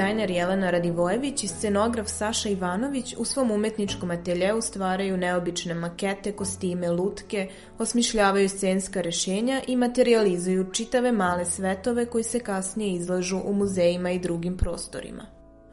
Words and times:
Dizajner 0.00 0.30
Jelena 0.30 0.70
Radivojević 0.70 1.44
i 1.44 1.48
scenograf 1.48 2.08
Saša 2.08 2.48
Ivanović 2.48 3.14
u 3.18 3.24
svom 3.24 3.50
umetničkom 3.50 4.10
ateljeu 4.10 4.60
stvaraju 4.60 5.16
neobične 5.16 5.74
makete, 5.74 6.32
kostime, 6.32 6.90
lutke, 6.90 7.48
osmišljavaju 7.78 8.48
scenska 8.48 9.00
rešenja 9.00 9.62
i 9.66 9.76
materializuju 9.76 10.72
čitave 10.72 11.12
male 11.12 11.46
svetove 11.46 12.06
koji 12.06 12.24
se 12.24 12.40
kasnije 12.40 12.94
izlažu 12.94 13.40
u 13.44 13.52
muzejima 13.52 14.10
i 14.10 14.18
drugim 14.18 14.56
prostorima. 14.56 15.26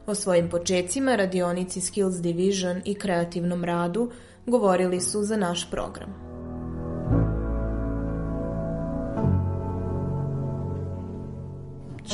O 0.06 0.14
svojim 0.14 0.50
počecima, 0.50 1.16
radionici 1.16 1.80
Skills 1.80 2.16
Division 2.16 2.82
i 2.84 2.94
kreativnom 2.94 3.64
radu 3.64 4.10
govorili 4.46 5.00
su 5.00 5.22
za 5.22 5.36
naš 5.36 5.70
program. 5.70 6.28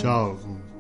Ćao, 0.01 0.37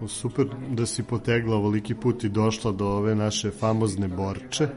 super 0.08 0.46
da 0.68 0.86
si 0.86 1.02
potegla 1.02 1.56
ovoliki 1.56 1.94
put 1.94 2.24
i 2.24 2.28
došla 2.28 2.72
do 2.72 2.86
ove 2.86 3.14
naše 3.14 3.50
famozne 3.50 4.08
borče. 4.08 4.68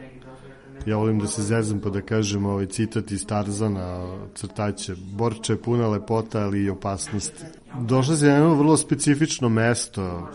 Ja 0.86 0.98
volim 0.98 1.20
da 1.20 1.28
se 1.28 1.44
zezam 1.44 1.80
pa 1.80 1.90
da 1.90 2.02
kažem 2.02 2.46
ovaj 2.46 2.66
citat 2.66 3.12
iz 3.12 3.26
Tarzana 3.26 4.18
crtaće. 4.36 4.96
Borče 4.96 5.54
je 5.54 5.62
puna 5.62 5.88
lepota, 5.88 6.40
ali 6.40 6.64
i 6.64 6.70
opasnosti. 6.70 7.44
Došla 7.80 8.16
si 8.16 8.26
na 8.26 8.32
jedno 8.32 8.56
vrlo 8.56 8.78
specifično 8.78 9.50
mesto. 9.50 10.30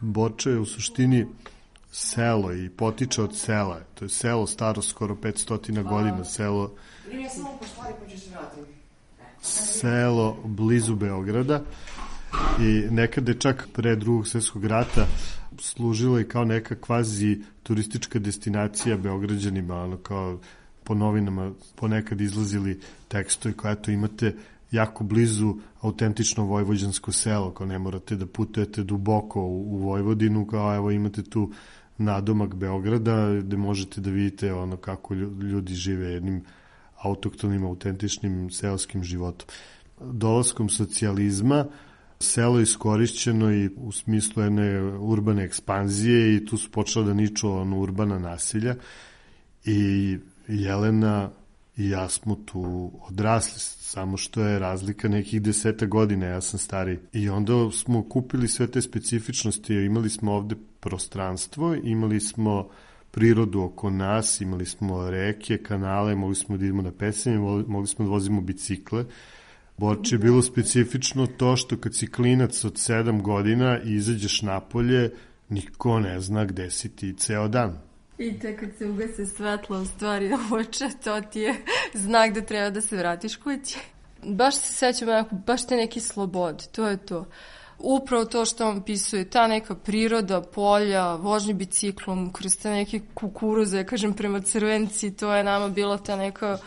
Borče 0.00 0.50
je 0.50 0.58
u 0.58 0.64
suštini 0.64 1.26
selo 1.92 2.52
i 2.52 2.68
potiče 2.70 3.22
od 3.22 3.36
sela. 3.36 3.80
To 3.94 4.04
je 4.04 4.08
selo 4.08 4.46
staro 4.46 4.82
skoro 4.82 5.14
500 5.14 5.82
godina, 5.82 6.24
selo 6.24 6.74
selo 9.42 10.36
blizu 10.44 10.96
Beograda 10.96 11.60
i 12.60 12.86
nekada 12.90 13.30
je 13.30 13.38
čak 13.38 13.68
pre 13.72 13.96
drugog 13.96 14.28
svjetskog 14.28 14.64
rata 14.64 15.06
služila 15.58 16.20
i 16.20 16.24
kao 16.24 16.44
neka 16.44 16.74
kvazi 16.74 17.38
turistička 17.62 18.18
destinacija 18.18 18.96
Beograđanima, 18.96 19.82
ono 19.82 19.96
kao 19.96 20.38
po 20.84 20.94
novinama 20.94 21.52
ponekad 21.76 22.20
izlazili 22.20 22.80
tekstovi 23.08 23.54
koja 23.54 23.74
to 23.74 23.90
imate 23.90 24.34
jako 24.70 25.04
blizu 25.04 25.54
autentično 25.80 26.44
vojvođansko 26.44 27.12
selo, 27.12 27.50
kao 27.50 27.66
ne 27.66 27.78
morate 27.78 28.16
da 28.16 28.26
putujete 28.26 28.82
duboko 28.82 29.40
u, 29.40 29.74
u 29.74 29.76
Vojvodinu, 29.76 30.46
kao 30.46 30.74
evo 30.76 30.90
imate 30.90 31.22
tu 31.22 31.52
nadomak 31.98 32.54
Beograda 32.54 33.40
gde 33.40 33.56
možete 33.56 34.00
da 34.00 34.10
vidite 34.10 34.52
ono 34.52 34.76
kako 34.76 35.14
ljudi 35.14 35.74
žive 35.74 36.12
jednim 36.12 36.42
autoktonim, 36.96 37.64
autentičnim 37.64 38.50
seoskim 38.50 39.04
životom. 39.04 39.48
Dolaskom 40.00 40.68
socijalizma 40.68 41.66
selo 42.20 42.60
iskorišćeno 42.60 43.52
i 43.52 43.70
u 43.76 43.92
smislu 43.92 44.42
jedne 44.42 44.82
urbane 44.82 45.44
ekspanzije 45.44 46.36
i 46.36 46.46
tu 46.46 46.56
su 46.56 46.70
počela 46.70 47.04
da 47.04 47.14
niču 47.14 47.50
ono 47.50 47.80
urbana 47.80 48.18
nasilja 48.18 48.74
i 49.64 50.18
Jelena 50.48 51.30
i 51.76 51.88
ja 51.88 52.08
smo 52.08 52.34
tu 52.34 52.92
odrasli, 53.08 53.60
samo 53.60 54.16
što 54.16 54.42
je 54.42 54.58
razlika 54.58 55.08
nekih 55.08 55.42
deseta 55.42 55.86
godina, 55.86 56.26
ja 56.26 56.40
sam 56.40 56.58
stari. 56.58 56.98
I 57.12 57.28
onda 57.28 57.52
smo 57.72 58.02
kupili 58.08 58.48
sve 58.48 58.66
te 58.66 58.82
specifičnosti, 58.82 59.74
imali 59.74 60.10
smo 60.10 60.32
ovde 60.32 60.56
prostranstvo, 60.80 61.74
imali 61.74 62.20
smo 62.20 62.68
prirodu 63.10 63.60
oko 63.60 63.90
nas, 63.90 64.40
imali 64.40 64.66
smo 64.66 65.10
reke, 65.10 65.58
kanale, 65.58 66.14
mogli 66.14 66.34
smo 66.34 66.56
da 66.56 66.64
idemo 66.64 66.82
na 66.82 66.92
pesenje, 66.92 67.38
mogli 67.66 67.86
smo 67.86 68.04
da 68.04 68.10
vozimo 68.10 68.40
bicikle, 68.40 69.04
Borče 69.78 70.14
je 70.14 70.18
bilo 70.18 70.42
specifično 70.42 71.26
to 71.26 71.56
što 71.56 71.76
kad 71.76 71.94
si 71.94 72.10
klinac 72.10 72.64
od 72.64 72.72
7 72.72 73.22
godina 73.22 73.78
i 73.84 73.94
izađeš 73.94 74.42
napolje, 74.42 75.10
niko 75.48 76.00
ne 76.00 76.20
zna 76.20 76.44
gde 76.44 76.70
si 76.70 76.96
ti 76.96 77.14
ceo 77.18 77.48
dan. 77.48 77.78
I 78.18 78.38
te 78.38 78.56
kad 78.56 78.68
se 78.78 78.86
ugase 78.86 79.26
svetlo 79.26 79.80
u 79.80 79.84
stvari 79.84 80.30
oče, 80.60 80.88
to 81.04 81.20
ti 81.20 81.40
je 81.40 81.54
znak 81.94 82.34
da 82.34 82.40
treba 82.40 82.70
da 82.70 82.80
se 82.80 82.96
vratiš 82.96 83.36
kući. 83.36 83.78
Baš 84.22 84.54
se 84.54 84.72
sećam 84.72 85.08
baš 85.46 85.66
te 85.66 85.76
neki 85.76 86.00
slobode, 86.00 86.64
to 86.72 86.88
je 86.88 86.96
to. 86.96 87.26
Upravo 87.78 88.24
to 88.24 88.44
što 88.44 88.68
on 88.68 88.82
pisuje, 88.82 89.30
ta 89.30 89.46
neka 89.46 89.74
priroda, 89.74 90.40
polja, 90.40 91.14
vožnje 91.14 91.54
biciklom, 91.54 92.32
kroz 92.32 92.56
te 92.56 92.70
neke 92.70 93.00
kukuruze, 93.14 93.84
kažem, 93.84 94.14
prema 94.14 94.40
crvenci, 94.40 95.16
to 95.16 95.34
je 95.34 95.44
nama 95.44 95.68
bila 95.68 95.98
ta 95.98 96.16
neka 96.16 96.58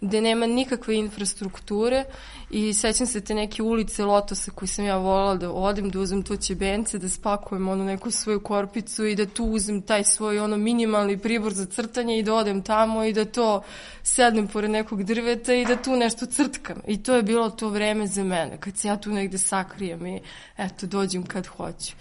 gde 0.00 0.20
nema 0.20 0.46
nikakve 0.46 0.96
infrastrukture 0.96 2.04
i 2.50 2.74
sećam 2.74 3.06
se 3.06 3.20
te 3.20 3.34
neke 3.34 3.62
ulice 3.62 4.04
Lotosa 4.04 4.50
koji 4.50 4.68
sam 4.68 4.84
ja 4.84 4.96
volala 4.96 5.34
da 5.34 5.50
odim, 5.50 5.90
da 5.90 6.00
uzem 6.00 6.22
to 6.22 6.36
ćebence, 6.36 6.98
da 6.98 7.08
spakujem 7.08 7.68
onu 7.68 7.84
neku 7.84 8.10
svoju 8.10 8.40
korpicu 8.40 9.06
i 9.06 9.14
da 9.14 9.26
tu 9.26 9.44
uzem 9.44 9.82
taj 9.82 10.04
svoj 10.04 10.38
ono 10.38 10.56
minimalni 10.56 11.18
pribor 11.18 11.52
za 11.52 11.66
crtanje 11.66 12.18
i 12.18 12.22
da 12.22 12.34
odem 12.34 12.62
tamo 12.62 13.04
i 13.04 13.12
da 13.12 13.24
to 13.24 13.62
sednem 14.02 14.48
pored 14.48 14.70
nekog 14.70 15.02
drveta 15.02 15.54
i 15.54 15.64
da 15.64 15.76
tu 15.76 15.96
nešto 15.96 16.26
crtkam. 16.26 16.76
I 16.86 17.02
to 17.02 17.14
je 17.14 17.22
bilo 17.22 17.50
to 17.50 17.68
vreme 17.68 18.06
za 18.06 18.24
mene, 18.24 18.56
kad 18.60 18.76
se 18.76 18.88
ja 18.88 18.96
tu 18.96 19.10
negde 19.10 19.38
sakrijem 19.38 20.06
i 20.06 20.20
eto, 20.58 20.86
dođem 20.86 21.26
kad 21.26 21.46
hoću. 21.46 21.92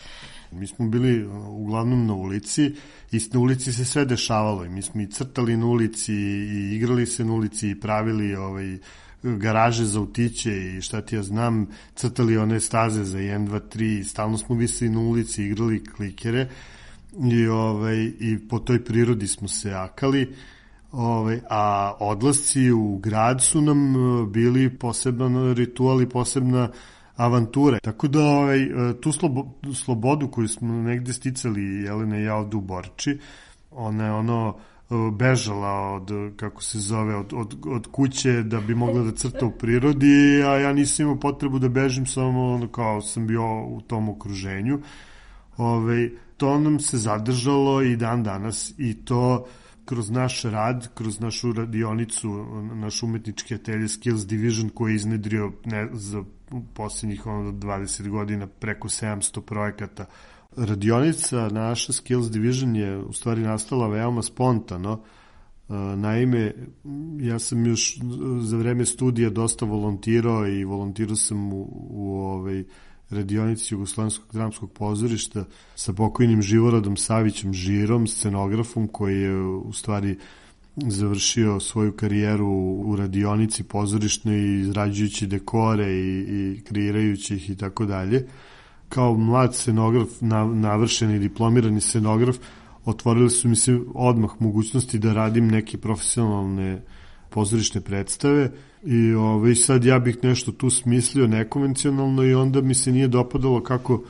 Mi 0.52 0.68
smo 0.68 0.88
bili 0.88 1.26
uglavnom 1.50 2.06
na 2.06 2.14
ulici 2.14 2.76
i 3.12 3.20
na 3.34 3.40
ulici 3.40 3.74
se 3.74 3.86
sve 3.86 4.06
dešavalo 4.06 4.66
i 4.66 4.70
mi 4.70 4.82
smo 4.82 5.02
i 5.02 5.08
crtali 5.08 5.58
na 5.58 5.66
ulici 5.66 6.14
i 6.14 6.76
igrali 6.76 7.06
se 7.06 7.26
na 7.26 7.34
ulici 7.34 7.70
i 7.70 7.80
pravili 7.80 8.36
ovaj, 8.36 8.78
garaže 9.24 9.86
za 9.86 10.02
utiće 10.02 10.78
i 10.78 10.82
šta 10.82 11.02
ti 11.02 11.16
ja 11.16 11.24
znam, 11.24 11.68
crtali 11.96 12.38
one 12.38 12.60
staze 12.60 13.04
za 13.04 13.18
1, 13.18 13.48
2, 13.48 13.60
3, 13.76 14.04
stalno 14.04 14.38
smo 14.38 14.56
visli 14.56 14.90
na 14.90 15.00
ulici, 15.00 15.44
igrali 15.44 15.84
klikere 15.86 16.50
i, 17.32 17.48
ovaj, 17.48 18.12
i 18.20 18.40
po 18.50 18.60
toj 18.60 18.84
prirodi 18.84 19.28
smo 19.28 19.48
se 19.48 19.74
akali, 19.74 20.36
ovaj, 20.92 21.40
a 21.50 21.94
odlasci 22.00 22.72
u 22.72 22.98
grad 22.98 23.44
su 23.44 23.62
nam 23.62 23.96
eh, 23.96 24.26
bili 24.26 24.70
poseban 24.70 25.54
ritual 25.54 26.02
i 26.02 26.10
posebna 26.10 26.70
avanture. 27.18 27.80
Tako 27.80 28.08
da 28.08 28.22
ovaj, 28.22 28.64
eh, 28.64 28.94
tu 29.02 29.12
slobo, 29.12 29.46
slobodu 29.74 30.28
koju 30.28 30.48
smo 30.48 30.74
negde 30.74 31.14
sticali 31.14 31.62
Jelena 31.64 32.18
i 32.18 32.24
ja 32.24 32.36
od 32.36 32.54
u 32.54 32.62
Borči, 32.62 33.20
ona 33.72 34.06
je 34.06 34.12
ono 34.12 34.58
bežala 35.12 35.94
od, 35.94 36.12
kako 36.36 36.64
se 36.64 36.80
zove, 36.80 37.16
od, 37.16 37.34
od, 37.34 37.56
od 37.68 37.88
kuće 37.92 38.44
da 38.44 38.60
bi 38.60 38.76
mogla 38.76 39.04
da 39.04 39.12
crta 39.12 39.46
u 39.46 39.52
prirodi, 39.52 40.44
a 40.44 40.58
ja 40.58 40.74
nisam 40.74 41.04
imao 41.04 41.20
potrebu 41.20 41.60
da 41.60 41.70
bežim, 41.70 42.06
samo 42.06 42.54
ono, 42.54 42.68
kao 42.68 43.02
sam 43.02 43.28
bio 43.28 43.64
u 43.66 43.82
tom 43.82 44.10
okruženju. 44.10 44.80
Ove, 45.58 46.10
to 46.38 46.60
nam 46.60 46.80
se 46.80 46.98
zadržalo 46.98 47.82
i 47.82 47.96
dan 47.96 48.24
danas 48.24 48.74
i 48.78 48.94
to 49.06 49.46
kroz 49.88 50.10
naš 50.10 50.44
rad, 50.44 50.90
kroz 50.94 51.20
našu 51.20 51.54
radionicu, 51.54 52.30
naš 52.74 53.04
umetnički 53.04 53.56
atelje 53.56 53.88
Skills 53.88 54.28
Division 54.28 54.70
koji 54.70 54.92
je 54.92 54.96
iznedrio 54.96 55.52
ne, 55.66 55.90
za 55.94 56.24
posljednjih 56.74 57.26
ono, 57.26 57.52
20 57.52 58.10
godina 58.10 58.48
preko 58.48 58.88
700 58.88 59.42
projekata. 59.42 60.06
Radionica 60.58 61.50
naša 61.50 61.94
Skills 61.94 62.32
Division 62.32 62.76
je 62.76 62.98
u 62.98 63.14
stvari 63.14 63.42
nastala 63.42 63.88
veoma 63.88 64.22
spontano. 64.22 65.04
E, 65.70 65.74
naime, 65.96 66.54
ja 67.20 67.40
sam 67.40 67.66
još 67.66 68.00
za 68.42 68.58
vreme 68.58 68.86
studija 68.86 69.30
dosta 69.30 69.66
volontirao 69.66 70.48
i 70.48 70.64
volontirao 70.64 71.16
sam 71.16 71.54
u, 71.54 71.68
u 71.90 72.20
ovaj, 72.20 72.64
radionici 73.10 73.74
Jugoslovenskog 73.74 74.34
dramskog 74.34 74.72
pozorišta 74.72 75.46
sa 75.76 75.94
pokojnim 75.94 76.42
Živorodom 76.42 76.98
Savićem 76.98 77.54
Žirom, 77.54 78.08
scenografom 78.08 78.88
koji 78.88 79.22
je 79.22 79.38
u 79.42 79.74
stvari 79.74 80.18
završio 80.76 81.60
svoju 81.60 81.92
karijeru 81.92 82.48
u 82.86 82.96
radionici 82.96 83.64
pozorišnoj 83.64 84.60
izrađujući 84.60 85.28
dekore 85.28 85.94
i, 85.94 86.20
i 86.20 86.62
kreirajući 86.64 87.36
ih 87.36 87.50
i 87.50 87.56
tako 87.56 87.86
dalje. 87.86 88.28
Kao 88.90 89.18
mlad 89.18 89.56
scenograf, 89.56 90.10
navršeni 90.54 91.20
diplomirani 91.20 91.82
scenograf, 91.82 92.38
otvorili 92.86 93.30
su 93.30 93.48
mi 93.48 93.56
se 93.56 93.80
odmah 93.94 94.32
mogućnosti 94.40 95.00
da 95.00 95.14
radim 95.14 95.48
neke 95.48 95.78
profesionalne 95.78 96.82
pozorišne 97.30 97.82
predstave 97.82 98.52
i 98.84 99.14
ovaj, 99.14 99.56
sad 99.56 99.86
ja 99.86 100.00
bih 100.00 100.18
nešto 100.24 100.52
tu 100.52 100.70
smislio 100.70 101.28
nekonvencionalno 101.28 102.24
i 102.24 102.34
onda 102.34 102.62
mi 102.62 102.76
se 102.76 102.92
nije 102.92 103.08
dopadalo 103.08 103.64
kako 103.64 104.04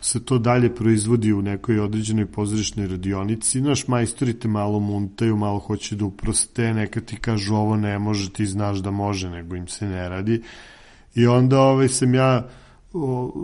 se 0.00 0.24
to 0.24 0.38
dalje 0.38 0.74
proizvodi 0.74 1.32
u 1.32 1.42
nekoj 1.42 1.78
određenoj 1.80 2.26
pozorišnoj 2.26 2.86
radionici. 2.86 3.60
Naš 3.60 3.88
majstori 3.88 4.38
te 4.38 4.48
malo 4.48 4.80
muntaju, 4.80 5.36
malo 5.36 5.58
hoće 5.58 5.96
da 5.96 6.04
uproste, 6.04 6.74
neka 6.74 7.00
ti 7.00 7.16
kažu 7.16 7.54
ovo 7.54 7.76
ne 7.76 7.98
može, 7.98 8.30
ti 8.30 8.46
znaš 8.46 8.78
da 8.78 8.90
može, 8.90 9.30
nego 9.30 9.56
im 9.56 9.68
se 9.68 9.86
ne 9.86 10.08
radi. 10.08 10.42
I 11.14 11.26
onda 11.26 11.60
ovaj, 11.60 11.88
sam 11.88 12.14
ja 12.14 12.48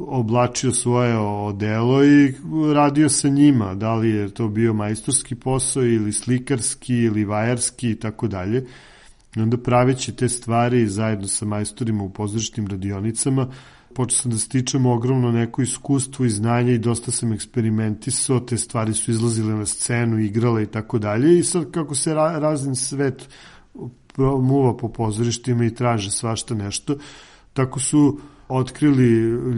oblačio 0.07 0.73
svoje 0.73 1.19
odelo 1.19 2.05
i 2.05 2.35
radio 2.75 3.09
sa 3.09 3.29
njima, 3.29 3.75
da 3.75 3.95
li 3.95 4.11
je 4.11 4.29
to 4.35 4.49
bio 4.49 4.73
majstorski 4.73 5.35
posao 5.35 5.85
ili 5.85 6.13
slikarski 6.13 6.95
ili 6.95 7.25
vajarski 7.25 7.91
i 7.91 7.95
tako 7.95 8.29
dalje. 8.29 8.67
I 9.37 9.41
onda 9.41 9.57
praveći 9.57 10.17
te 10.17 10.29
stvari 10.29 10.89
zajedno 10.89 11.29
sa 11.29 11.45
majstorima 11.45 12.05
u 12.05 12.11
pozorišnim 12.11 12.67
radionicama, 12.67 13.49
počeo 13.95 14.19
sam 14.19 14.31
da 14.31 14.39
stičem 14.39 14.87
ogromno 14.87 15.33
neko 15.33 15.63
iskustvo 15.63 16.25
i 16.25 16.31
znanje 16.31 16.75
i 16.75 16.79
dosta 16.79 17.11
sam 17.11 17.33
eksperimentisao, 17.33 18.41
te 18.41 18.57
stvari 18.57 18.95
su 18.95 19.11
izlazile 19.11 19.55
na 19.55 19.67
scenu, 19.67 20.19
igrale 20.19 20.63
i 20.63 20.67
tako 20.67 20.99
dalje. 20.99 21.39
I 21.39 21.43
sad 21.43 21.71
kako 21.71 21.95
se 21.95 22.15
ra 22.15 22.39
razin 22.39 22.77
svet 22.77 23.29
muva 24.17 24.77
po 24.77 24.89
pozorištima 24.89 25.65
i 25.65 25.75
traže 25.75 26.11
svašta 26.11 26.55
nešto, 26.55 26.97
tako 27.53 27.81
su 27.81 28.19
otkrili 28.51 29.07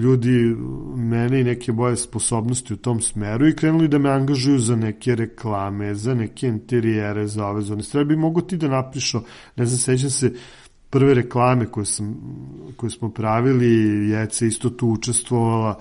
ljudi 0.02 0.56
mene 0.96 1.40
i 1.40 1.44
neke 1.44 1.72
boje 1.72 1.96
sposobnosti 1.96 2.74
u 2.74 2.76
tom 2.76 3.00
smeru 3.00 3.48
i 3.48 3.56
krenuli 3.56 3.88
da 3.88 3.98
me 3.98 4.10
angažuju 4.10 4.58
za 4.58 4.76
neke 4.76 5.14
reklame, 5.14 5.94
za 5.94 6.14
neke 6.14 6.48
interijere, 6.48 7.26
za 7.26 7.46
ove 7.46 7.62
zone. 7.62 7.82
Sve 7.82 8.04
bi 8.04 8.16
mogo 8.16 8.40
ti 8.40 8.56
da 8.56 8.68
napišo, 8.68 9.22
ne 9.56 9.66
znam, 9.66 9.78
sećam 9.78 10.10
se 10.10 10.32
prve 10.90 11.14
reklame 11.14 11.66
koje, 11.66 11.86
sam, 11.86 12.16
koje 12.76 12.90
smo 12.90 13.10
pravili, 13.10 14.08
Jeca 14.08 14.46
isto 14.46 14.70
tu 14.70 14.88
učestvovala, 14.88 15.78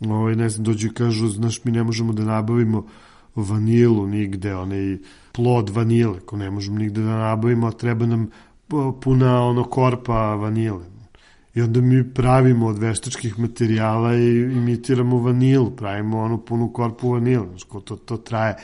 ovaj, 0.00 0.36
ne 0.36 0.48
znam, 0.48 0.64
dođu 0.64 0.86
i 0.86 0.94
kažu, 0.94 1.28
znaš, 1.28 1.64
mi 1.64 1.72
ne 1.72 1.82
možemo 1.82 2.12
da 2.12 2.24
nabavimo 2.24 2.86
vanilu 3.34 4.06
nigde, 4.06 4.54
onaj 4.54 4.98
plod 5.32 5.70
vanile, 5.70 6.20
ko 6.20 6.36
ne 6.36 6.50
možemo 6.50 6.78
nigde 6.78 7.00
da 7.00 7.18
nabavimo, 7.18 7.66
a 7.66 7.72
treba 7.72 8.06
nam 8.06 8.28
puna 9.00 9.42
ono 9.42 9.64
korpa 9.64 10.34
vanile 10.34 10.93
i 11.54 11.62
onda 11.62 11.80
mi 11.80 12.14
pravimo 12.14 12.66
od 12.66 12.78
veštačkih 12.78 13.38
materijala 13.38 14.14
i 14.14 14.38
imitiramo 14.38 15.18
vanilu, 15.18 15.70
pravimo 15.70 16.20
onu 16.20 16.38
punu 16.38 16.72
korpu 16.72 17.10
vanila, 17.10 17.46
znaš, 17.48 17.62
ko 17.62 17.80
to, 17.80 17.96
to 17.96 18.16
traje 18.16 18.56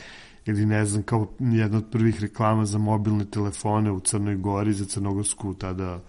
ili 0.45 0.65
ne 0.65 0.85
znam, 0.85 1.03
kao 1.03 1.27
jedna 1.39 1.77
od 1.77 1.85
prvih 1.91 2.21
reklama 2.21 2.65
za 2.65 2.77
mobilne 2.77 3.25
telefone 3.25 3.91
u 3.91 3.99
Crnoj 3.99 4.35
Gori, 4.35 4.73
za 4.73 4.85
Crnogorsku 4.85 5.53
tada 5.53 5.99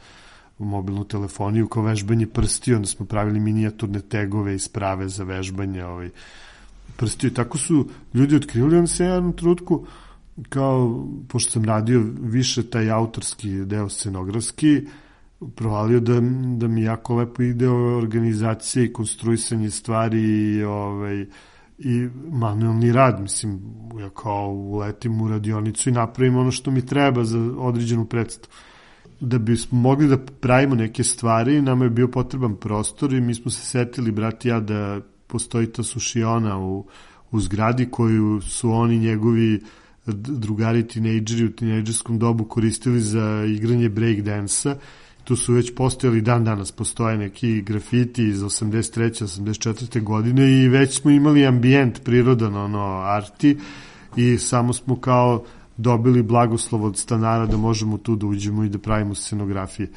mobilnu 0.59 1.05
telefoniju 1.05 1.69
kao 1.69 1.83
vežbanje 1.83 2.27
prsti, 2.27 2.75
onda 2.75 2.87
smo 2.87 3.07
pravili 3.07 3.41
minijaturne 3.41 4.01
tegove 4.01 4.55
i 4.55 4.59
sprave 4.59 5.09
za 5.09 5.25
vežbanje 5.25 5.85
ovaj, 5.85 6.11
prstiju. 6.97 7.35
Tako 7.35 7.59
su 7.59 7.89
ljudi 8.15 8.37
otkrili, 8.37 8.79
on 8.79 8.87
se 8.87 9.05
jednom 9.05 9.33
trutku 9.33 9.87
kao, 10.49 11.07
pošto 11.29 11.51
sam 11.51 11.65
radio 11.65 12.05
više 12.21 12.63
taj 12.63 12.91
autorski 12.91 13.65
deo 13.65 13.89
scenografski, 13.89 14.83
provalio 15.57 16.01
da, 16.01 16.21
da 16.57 16.69
mi 16.69 16.83
jako 16.83 17.17
lepo 17.17 17.43
ide 17.43 17.69
ove 17.69 17.95
organizacije 17.95 18.85
i 18.85 18.93
konstruisanje 18.93 19.71
stvari 19.71 20.23
i, 20.23 20.65
ovaj, 20.65 21.27
i 21.79 22.09
manuelni 22.31 22.93
rad, 22.93 23.21
mislim, 23.21 23.61
ja 24.01 24.11
kao 24.11 24.49
uletim 24.49 25.21
u 25.21 25.29
radionicu 25.29 25.89
i 25.89 25.93
napravim 25.93 26.37
ono 26.37 26.51
što 26.51 26.71
mi 26.71 26.87
treba 26.87 27.25
za 27.25 27.39
određenu 27.59 28.05
predstavu. 28.05 28.53
Da 29.21 29.39
bismo 29.39 29.79
mogli 29.79 30.09
da 30.09 30.19
pravimo 30.19 30.75
neke 30.75 31.05
stvari, 31.05 31.63
nama 31.63 31.85
je 31.85 31.91
bio 31.91 32.09
potreban 32.09 32.57
prostor 32.57 33.13
i 33.13 33.21
mi 33.21 33.35
smo 33.35 33.51
se 33.51 33.67
setili, 33.67 34.13
brat 34.13 34.45
i 34.45 34.49
ja, 34.49 34.61
da 34.61 35.01
postoji 35.27 35.67
ta 35.67 35.83
sušiona 35.83 36.59
u, 36.59 36.87
u 37.31 37.41
zgradi 37.41 37.89
koju 37.91 38.41
su 38.41 38.71
oni 38.71 38.99
njegovi 38.99 39.61
drugari 40.07 40.89
tinejdžeri 40.89 41.45
u 41.45 41.53
tinejdžerskom 41.53 42.19
dobu 42.19 42.45
koristili 42.45 43.01
za 43.01 43.45
igranje 43.45 43.89
breakdansa 43.89 44.77
tu 45.33 45.37
su 45.37 45.53
već 45.53 45.75
postojali 45.75 46.21
dan 46.21 46.45
danas 46.45 46.73
postoje 46.73 47.19
neki 47.19 47.63
grafiti 47.63 48.25
iz 48.25 48.41
83. 48.41 49.25
84. 49.25 50.03
godine 50.03 50.51
i 50.51 50.69
već 50.69 51.01
smo 51.01 51.11
imali 51.11 51.47
ambijent 51.47 52.05
prirodan 52.05 52.57
ono 52.57 53.01
arti 53.05 53.59
i 54.17 54.39
samo 54.39 54.73
smo 54.73 55.01
kao 55.01 55.45
dobili 55.77 56.23
blagoslov 56.23 56.85
od 56.85 56.97
stanara 56.97 57.47
da 57.47 57.57
možemo 57.57 57.99
tu 57.99 58.17
da 58.17 58.27
uđemo 58.27 58.65
i 58.65 58.69
da 58.69 58.79
pravimo 58.79 59.15
scenografije. 59.15 59.89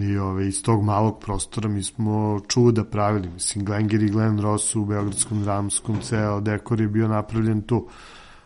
I 0.00 0.16
ove, 0.16 0.48
iz 0.48 0.62
tog 0.62 0.84
malog 0.84 1.20
prostora 1.20 1.68
mi 1.68 1.82
smo 1.82 2.40
čuda 2.48 2.84
pravili. 2.84 3.28
Mislim, 3.28 3.64
Glenger 3.64 4.02
i 4.02 4.10
Glen 4.10 4.40
Ross 4.40 4.76
u 4.76 4.84
Beogradskom 4.84 5.42
dramskom, 5.42 6.00
ceo 6.02 6.40
dekor 6.40 6.80
je 6.80 6.88
bio 6.88 7.08
napravljen 7.08 7.62
tu. 7.62 7.88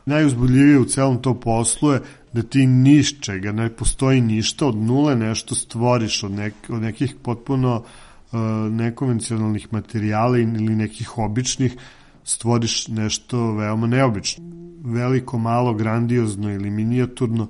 Najuzbudljivije 0.06 0.78
u 0.78 0.84
celom 0.84 1.22
to 1.22 1.34
poslu 1.40 1.92
je 1.92 2.00
da 2.34 2.42
ti 2.42 2.66
niš 2.66 3.20
čega, 3.20 3.52
ne 3.52 3.68
postoji 3.70 4.20
ništa, 4.20 4.66
od 4.66 4.76
nule 4.76 5.16
nešto 5.16 5.54
stvoriš, 5.54 6.22
od, 6.22 6.32
nek, 6.32 6.54
od 6.68 6.82
nekih 6.82 7.14
potpuno 7.22 7.76
uh, 7.76 8.40
nekonvencionalnih 8.70 9.68
materijala 9.70 10.38
ili 10.38 10.76
nekih 10.76 11.18
običnih, 11.18 11.76
stvoriš 12.24 12.88
nešto 12.88 13.52
veoma 13.52 13.86
neobično. 13.86 14.44
Veliko, 14.84 15.38
malo, 15.38 15.74
grandiozno 15.74 16.52
ili 16.52 16.70
minijaturno 16.70 17.48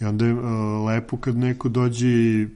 i 0.00 0.04
onda 0.04 0.26
je 0.26 0.34
uh, 0.34 0.40
lepo 0.86 1.16
kad 1.16 1.36
neko 1.36 1.68
dođe 1.68 2.08
i 2.08 2.46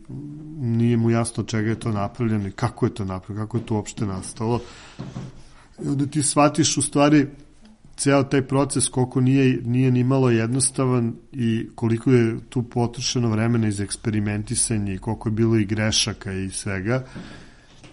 nije 0.58 0.96
mu 0.96 1.10
jasno 1.10 1.44
čega 1.44 1.68
je 1.68 1.80
to 1.80 1.92
napravljeno 1.92 2.48
i 2.48 2.52
kako 2.52 2.86
je 2.86 2.94
to 2.94 3.04
napravljeno, 3.04 3.46
kako 3.46 3.56
je 3.56 3.66
to 3.66 3.74
uopšte 3.74 4.06
nastalo. 4.06 4.60
I 5.84 5.88
onda 5.88 6.06
ti 6.06 6.22
shvatiš 6.22 6.76
u 6.76 6.82
stvari 6.82 7.26
ceo 8.00 8.22
taj 8.22 8.42
proces 8.42 8.88
koliko 8.88 9.20
nije, 9.20 9.60
nije 9.64 9.90
ni 9.90 10.04
malo 10.04 10.30
jednostavan 10.30 11.14
i 11.32 11.68
koliko 11.74 12.10
je 12.10 12.36
tu 12.48 12.62
potrošeno 12.62 13.28
vremena 13.30 13.68
iz 13.68 13.80
eksperimentisanja 13.80 14.92
i 14.92 14.98
koliko 14.98 15.28
je 15.28 15.32
bilo 15.32 15.56
i 15.56 15.64
grešaka 15.64 16.32
i 16.32 16.50
svega. 16.50 17.04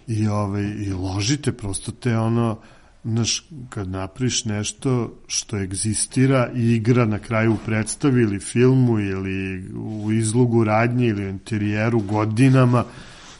I, 0.08 0.28
ovaj, 0.28 0.64
i 0.64 0.94
ložite 0.94 1.52
prosto 1.52 1.92
te 1.92 2.18
ono 2.18 2.60
znaš, 3.04 3.46
kad 3.70 3.90
napriš 3.90 4.46
nešto 4.46 5.18
što 5.28 5.58
egzistira 5.58 6.50
i 6.56 6.76
igra 6.76 7.06
na 7.06 7.20
kraju 7.20 7.54
u 7.54 7.58
predstavi 7.66 8.22
ili 8.22 8.40
filmu 8.40 9.00
ili 9.00 9.70
u 9.76 10.12
izlogu 10.12 10.64
radnje 10.64 11.08
ili 11.08 11.26
u 11.26 11.30
interijeru 11.30 12.00
godinama, 12.00 12.84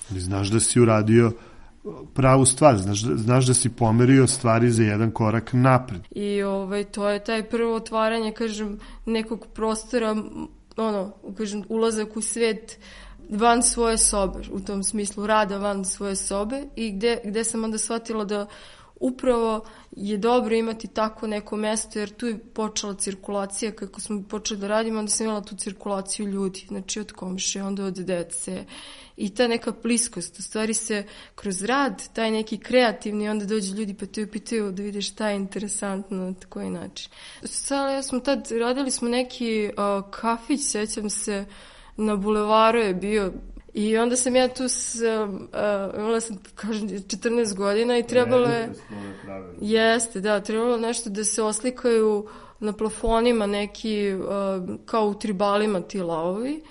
znaš 0.10 0.48
da 0.48 0.60
si 0.60 0.80
uradio 0.80 1.32
pravu 2.14 2.46
stvar, 2.46 2.78
znaš, 2.78 3.02
znaš 3.02 3.46
da 3.46 3.54
si 3.54 3.70
pomerio 3.70 4.28
stvari 4.28 4.72
za 4.72 4.84
jedan 4.84 5.12
korak 5.12 5.50
napred. 5.54 6.02
I 6.12 6.44
ovaj, 6.44 6.84
to 6.84 7.10
je 7.10 7.24
taj 7.24 7.50
prvo 7.50 7.76
otvaranje, 7.76 8.32
kažem, 8.32 8.80
nekog 9.06 9.48
prostora, 9.54 10.16
ono, 10.78 11.14
kažem, 11.38 11.64
ulazak 11.70 12.18
u 12.18 12.22
svet 12.22 12.80
van 13.30 13.64
svoje 13.64 13.98
sobe, 13.98 14.40
u 14.52 14.60
tom 14.60 14.84
smislu 14.84 15.28
rada 15.28 15.58
van 15.58 15.86
svoje 15.86 16.16
sobe 16.16 16.64
i 16.76 16.92
gde, 16.92 17.20
gde 17.24 17.44
sam 17.44 17.64
onda 17.64 17.78
shvatila 17.78 18.26
da 18.26 18.48
upravo 19.00 19.66
je 19.92 20.18
dobro 20.18 20.56
imati 20.56 20.88
tako 20.88 21.28
neko 21.28 21.56
mesto, 21.56 22.00
jer 22.00 22.10
tu 22.10 22.28
je 22.28 22.38
počela 22.38 22.94
cirkulacija, 22.94 23.72
kako 23.72 24.02
smo 24.02 24.24
počeli 24.30 24.60
da 24.60 24.68
radimo, 24.68 25.00
onda 25.00 25.12
sam 25.12 25.26
imala 25.26 25.42
tu 25.42 25.56
cirkulaciju 25.56 26.28
ljudi, 26.28 26.66
znači 26.68 27.00
od 27.00 27.12
komše, 27.12 27.64
onda 27.64 27.86
od 27.86 27.94
dece 27.94 28.66
i 29.18 29.36
ta 29.36 29.48
neka 29.48 29.74
bliskost, 29.84 30.40
u 30.40 30.42
stvari 30.42 30.74
se 30.74 31.04
kroz 31.36 31.64
rad, 31.64 32.14
taj 32.14 32.32
neki 32.32 32.58
kreativni, 32.58 33.30
onda 33.30 33.46
dođu 33.46 33.76
ljudi 33.76 33.94
pa 33.94 34.06
te 34.06 34.24
upitaju 34.24 34.72
da 34.72 34.84
vidiš 34.84 35.12
šta 35.12 35.30
je 35.30 35.36
interesantno, 35.36 36.18
na 36.18 36.34
koji 36.50 36.70
način. 36.70 37.12
Sada 37.44 37.90
ja 37.90 38.04
smo 38.04 38.20
tad, 38.20 38.48
radili 38.52 38.92
smo 38.92 39.10
neki 39.10 39.70
uh, 39.70 40.12
kafić, 40.12 40.62
sećam 40.62 41.10
se, 41.10 41.46
na 41.98 42.16
bulevaru 42.16 42.80
je 42.80 42.94
bio 42.94 43.34
I 43.78 43.98
onda 43.98 44.16
sam 44.16 44.36
ja 44.36 44.48
tu, 44.48 44.68
s, 44.68 44.96
uh, 44.96 45.40
imala 45.98 46.22
sam, 46.22 46.38
kažem, 46.56 46.88
14 46.88 47.56
godina 47.56 47.98
i 47.98 48.08
trebalo 48.08 48.48
je... 48.48 48.70
Jeste, 49.62 50.20
da, 50.20 50.42
trebalo 50.42 50.78
nešto 50.78 51.10
da 51.10 51.24
se 51.24 51.44
oslikaju 51.44 52.28
na 52.60 52.74
plafonima 52.74 53.46
neki, 53.46 54.14
uh, 54.14 54.76
kao 54.86 55.08
u 55.08 55.14
tribalima 55.14 55.82
ti 55.82 56.02
lavovi. 56.02 56.64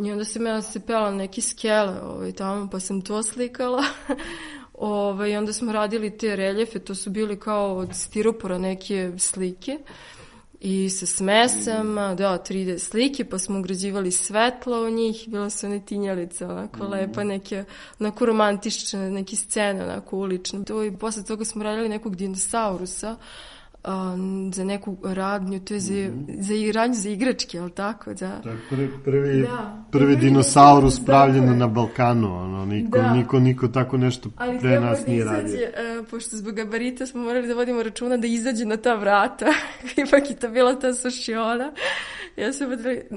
I 0.00 0.12
onda 0.12 0.24
sam 0.24 0.46
ja 0.46 0.62
se 0.62 0.80
pela 0.86 1.10
neki 1.10 1.40
skele 1.40 2.00
ovaj, 2.02 2.32
tamo, 2.32 2.68
pa 2.72 2.80
sam 2.80 3.02
to 3.02 3.22
slikala. 3.22 3.84
ovaj, 4.74 5.30
I 5.30 5.36
onda 5.36 5.52
smo 5.52 5.72
radili 5.72 6.18
te 6.18 6.36
reljefe, 6.36 6.78
to 6.78 6.94
su 6.94 7.10
bili 7.10 7.40
kao 7.40 7.76
od 7.76 7.88
stiropora 7.94 8.58
neke 8.58 9.12
slike. 9.18 9.78
Uh, 9.80 9.86
i 10.64 10.90
sa 10.90 11.06
smesama, 11.06 12.14
da, 12.14 12.38
3D 12.38 12.78
slike, 12.78 13.24
pa 13.24 13.38
smo 13.38 13.58
ugrađivali 13.58 14.10
svetla 14.10 14.80
u 14.80 14.90
njih, 14.90 15.24
bila 15.26 15.50
su 15.50 15.66
one 15.66 15.80
tinjalice, 15.80 16.46
onako 16.46 16.84
mm. 16.84 16.90
lepa, 16.90 17.24
neke, 17.24 17.64
onako 18.00 18.26
romantične, 18.26 19.10
neke 19.10 19.36
scene, 19.36 19.84
onako 19.84 20.16
ulične. 20.16 20.64
To 20.64 20.84
i 20.84 20.96
posle 20.96 21.24
toga 21.24 21.44
smo 21.44 21.64
radili 21.64 21.88
nekog 21.88 22.16
dinosaurusa, 22.16 23.16
um, 23.84 24.52
za 24.54 24.64
neku 24.64 24.96
radnju, 25.02 25.60
to 25.60 25.74
je 25.74 25.80
za, 25.80 25.94
mm 25.94 26.26
-hmm. 26.28 26.40
za 26.40 26.72
radnju 26.72 26.94
za 26.94 27.08
igračke, 27.08 27.58
ali 27.58 27.70
tako, 27.70 28.14
da. 28.14 28.26
Je 28.26 28.56
prvi, 28.70 28.90
prvi, 29.04 29.42
da, 29.42 29.84
prvi 29.90 30.16
dinosaurus 30.16 30.98
da, 30.98 31.04
pravljen 31.04 31.58
na 31.58 31.66
Balkanu, 31.66 32.36
ono, 32.36 32.64
niko, 32.64 32.98
da. 32.98 33.14
niko, 33.14 33.40
niko 33.40 33.68
tako 33.68 33.96
nešto 33.96 34.30
ali 34.36 34.58
pre 34.58 34.80
nas 34.80 34.98
da 35.06 35.12
nije 35.12 35.24
radio. 35.24 35.54
Uh, 36.00 36.06
pošto 36.08 36.36
zbog 36.36 36.54
gabarita 36.54 37.06
smo 37.06 37.22
morali 37.22 37.48
da 37.48 37.54
vodimo 37.54 37.82
računa 37.82 38.16
da 38.16 38.26
izađe 38.26 38.64
na 38.64 38.76
ta 38.76 38.94
vrata, 38.94 39.46
ipak 40.06 40.30
je 40.30 40.36
to 40.36 40.48
bila 40.48 40.78
ta 40.78 40.94
sušiona. 40.94 41.72
Ja 42.36 42.52
sam 42.52 42.68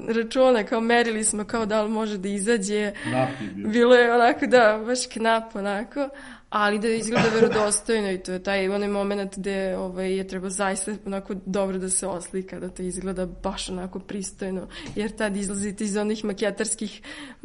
računa, 0.08 0.64
kao 0.64 0.80
merili 0.80 1.24
smo 1.24 1.44
kao 1.44 1.66
da 1.66 1.82
li 1.82 1.90
može 1.90 2.18
da 2.18 2.28
izađe. 2.28 2.92
Napi. 3.12 3.68
Bilo 3.68 3.94
je 3.94 4.14
onako, 4.14 4.46
da, 4.46 4.82
baš 4.86 5.06
knap 5.06 5.56
onako 5.56 6.08
ali 6.56 6.78
da 6.78 6.88
izgleda 6.88 7.28
verodostojno 7.34 8.10
i 8.10 8.18
to 8.18 8.32
je 8.32 8.42
taj 8.42 8.68
onaj 8.68 8.88
moment 8.88 9.36
gde 9.36 9.76
ovaj, 9.76 10.16
je 10.16 10.28
treba 10.28 10.50
zaista 10.50 10.94
onako 11.06 11.34
dobro 11.46 11.78
da 11.78 11.88
se 11.88 12.06
oslika, 12.06 12.60
da 12.60 12.68
to 12.68 12.82
izgleda 12.82 13.26
baš 13.26 13.68
onako 13.68 13.98
pristojno, 13.98 14.68
jer 14.94 15.16
tad 15.16 15.36
izlazite 15.36 15.84
iz 15.84 15.96
onih 15.96 16.24
maketarskih 16.24 17.02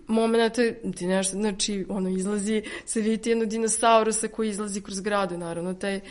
momenta, 0.08 0.62
ti 0.96 1.08
nešto, 1.08 1.38
znači, 1.38 1.86
ono, 1.90 2.10
izlazi, 2.10 2.64
se 2.86 3.02
vidite 3.02 3.30
jedno 3.30 3.46
dinosaurusa 3.46 4.28
koji 4.28 4.50
izlazi 4.50 4.82
kroz 4.82 5.00
gradu, 5.00 5.38
naravno, 5.38 5.74
taj 5.74 6.02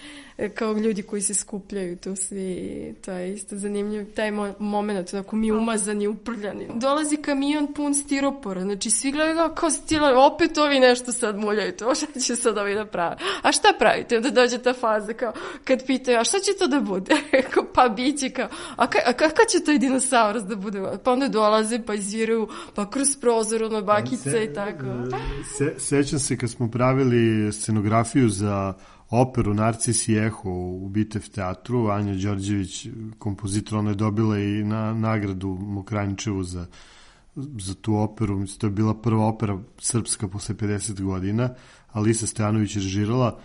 E, 0.41 0.49
kao 0.49 0.73
ljudi 0.73 1.03
koji 1.03 1.23
se 1.23 1.35
skupljaju 1.35 1.97
tu 1.97 2.17
svi, 2.17 2.95
to 3.05 3.13
je 3.13 3.35
isto 3.35 3.57
zanimljiv, 3.57 4.15
taj 4.15 4.31
mo 4.31 4.55
moment, 4.59 5.15
onako 5.15 5.37
mi 5.37 5.53
umazani, 5.53 6.07
uprljani. 6.07 6.67
Dolazi 6.75 7.17
kamion 7.17 7.75
pun 7.75 7.95
stiropora, 7.95 8.61
znači 8.61 8.91
svi 8.91 9.13
gledaju 9.13 9.55
kao 9.55 9.71
stila, 9.71 10.27
opet 10.27 10.59
ovi 10.59 10.81
nešto 10.81 11.13
sad 11.13 11.39
muljaju 11.39 11.73
to, 11.73 11.95
šta 11.95 12.21
će 12.21 12.37
sad 12.37 12.59
ovi 12.59 12.75
da 12.75 12.85
prave? 12.93 13.17
A 13.43 13.53
šta 13.53 13.69
pravite? 13.79 14.17
Onda 14.17 14.31
dođe 14.31 14.59
ta 14.59 14.73
faza 14.73 15.13
kao, 15.13 15.33
kad 15.65 15.87
pitaju, 15.87 16.19
a 16.19 16.25
šta 16.25 16.39
će 16.39 16.59
to 16.59 16.67
da 16.67 16.81
bude? 16.81 17.15
pa 17.75 17.89
biće 17.89 18.31
kao, 18.31 18.49
a, 18.77 18.87
ka, 18.87 18.99
a 19.07 19.13
kakav 19.13 19.45
će 19.53 19.65
to 19.65 19.79
dinosaurus 19.79 20.43
da 20.43 20.57
bude? 20.57 20.83
Pa 21.05 21.13
onda 21.13 21.29
dolaze, 21.29 21.83
pa 21.87 21.95
izviraju, 21.95 22.49
pa 22.75 22.91
kroz 22.91 23.17
prozor, 23.21 23.63
ono, 23.63 23.83
bakice 23.83 24.31
se, 24.31 24.45
i 24.45 24.55
tako. 24.55 24.85
Se, 25.59 25.75
sećam 25.79 26.19
se 26.19 26.37
kad 26.37 26.51
smo 26.51 26.71
pravili 26.71 27.53
scenografiju 27.53 28.29
za 28.29 28.75
operu 29.11 29.55
Narcis 29.55 30.09
i 30.09 30.15
Eho 30.15 30.51
u 30.51 30.89
Bitev 30.89 31.31
teatru. 31.35 31.89
Anja 31.89 32.15
Đorđević, 32.15 32.87
kompozitor, 33.19 33.79
ona 33.79 33.91
je 33.91 33.97
dobila 33.97 34.39
i 34.39 34.65
na, 34.65 34.95
nagradu 34.95 35.49
Mokranjčevu 35.49 36.43
za, 36.43 36.67
za 37.37 37.75
tu 37.75 37.95
operu. 37.95 38.39
Mislim, 38.39 38.59
to 38.59 38.67
je 38.67 38.71
bila 38.71 38.95
prva 38.95 39.27
opera 39.27 39.59
srpska 39.79 40.29
posle 40.29 40.55
50 40.55 41.03
godina. 41.03 41.55
Alisa 41.93 42.27
Stojanović 42.27 42.75
režirala 42.75 43.39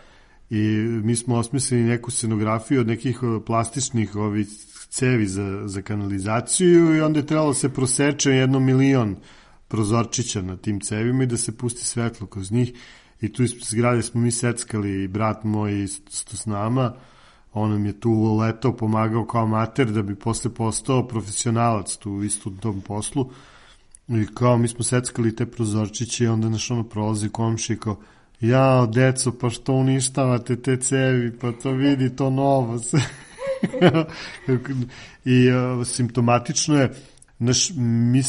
i 0.49 0.57
mi 1.03 1.15
smo 1.15 1.35
osmislili 1.35 1.83
neku 1.83 2.11
scenografiju 2.11 2.81
od 2.81 2.87
nekih 2.87 3.19
plastičnih 3.45 4.15
ovih 4.15 4.47
cevi 4.89 5.27
za, 5.27 5.67
za 5.67 5.81
kanalizaciju 5.81 6.95
i 6.95 7.01
onda 7.01 7.19
je 7.19 7.25
trebalo 7.25 7.49
da 7.49 7.53
se 7.53 7.73
proseče 7.73 8.31
jedno 8.31 8.59
milion 8.59 9.15
prozorčića 9.67 10.41
na 10.41 10.57
tim 10.57 10.79
cevima 10.79 11.23
i 11.23 11.27
da 11.27 11.37
se 11.37 11.57
pusti 11.57 11.85
svetlo 11.85 12.27
kroz 12.27 12.51
njih 12.51 12.73
i 13.21 13.33
tu 13.33 13.43
iz 13.43 13.53
zgrade 13.69 14.01
smo 14.01 14.21
mi 14.21 14.31
seckali, 14.31 15.07
brat 15.07 15.43
moj 15.43 15.83
isto 15.83 16.37
s 16.37 16.45
nama, 16.45 16.93
on 17.53 17.71
nam 17.71 17.85
je 17.85 17.99
tu 17.99 18.37
letao, 18.37 18.77
pomagao 18.77 19.25
kao 19.25 19.47
mater 19.47 19.91
da 19.91 20.01
bi 20.01 20.15
posle 20.15 20.53
postao 20.53 21.07
profesionalac 21.07 21.95
tu 21.95 22.23
isto 22.23 22.49
u 22.49 22.53
tom 22.53 22.81
poslu. 22.81 23.29
I 24.07 24.25
kao 24.33 24.57
mi 24.57 24.67
smo 24.67 24.83
seckali 24.83 25.35
te 25.35 25.45
prozorčiće 25.45 26.23
i 26.23 26.27
onda 26.27 26.49
naš 26.49 26.71
ono 26.71 26.83
prolazi 26.83 27.29
komši 27.29 27.73
i 27.73 27.77
kao 27.77 27.97
ja, 28.41 28.87
deco, 28.93 29.31
pa 29.41 29.49
što 29.49 29.73
uništavate 29.73 30.61
te 30.61 30.77
cevi, 30.77 31.39
pa 31.39 31.51
to 31.51 31.71
vidi, 31.71 32.15
to 32.15 32.29
novo 32.29 32.79
se. 32.79 32.97
I 35.25 35.51
uh, 35.51 35.87
simptomatično 35.87 36.75
je, 36.75 36.93
naš, 37.39 37.71
mi 37.75 38.23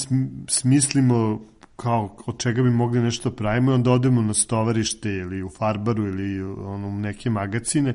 smislimo 0.49 1.41
kao 1.77 2.17
od 2.27 2.39
čega 2.39 2.63
bi 2.63 2.71
mogli 2.71 3.01
nešto 3.01 3.31
pravimo 3.31 3.71
i 3.71 3.75
onda 3.75 3.91
odemo 3.91 4.23
na 4.23 4.35
stovarište 4.35 5.11
ili 5.11 5.43
u 5.43 5.49
farbaru 5.49 6.07
ili 6.07 6.43
u 6.43 6.79
neke 6.79 7.31
magacine 7.31 7.95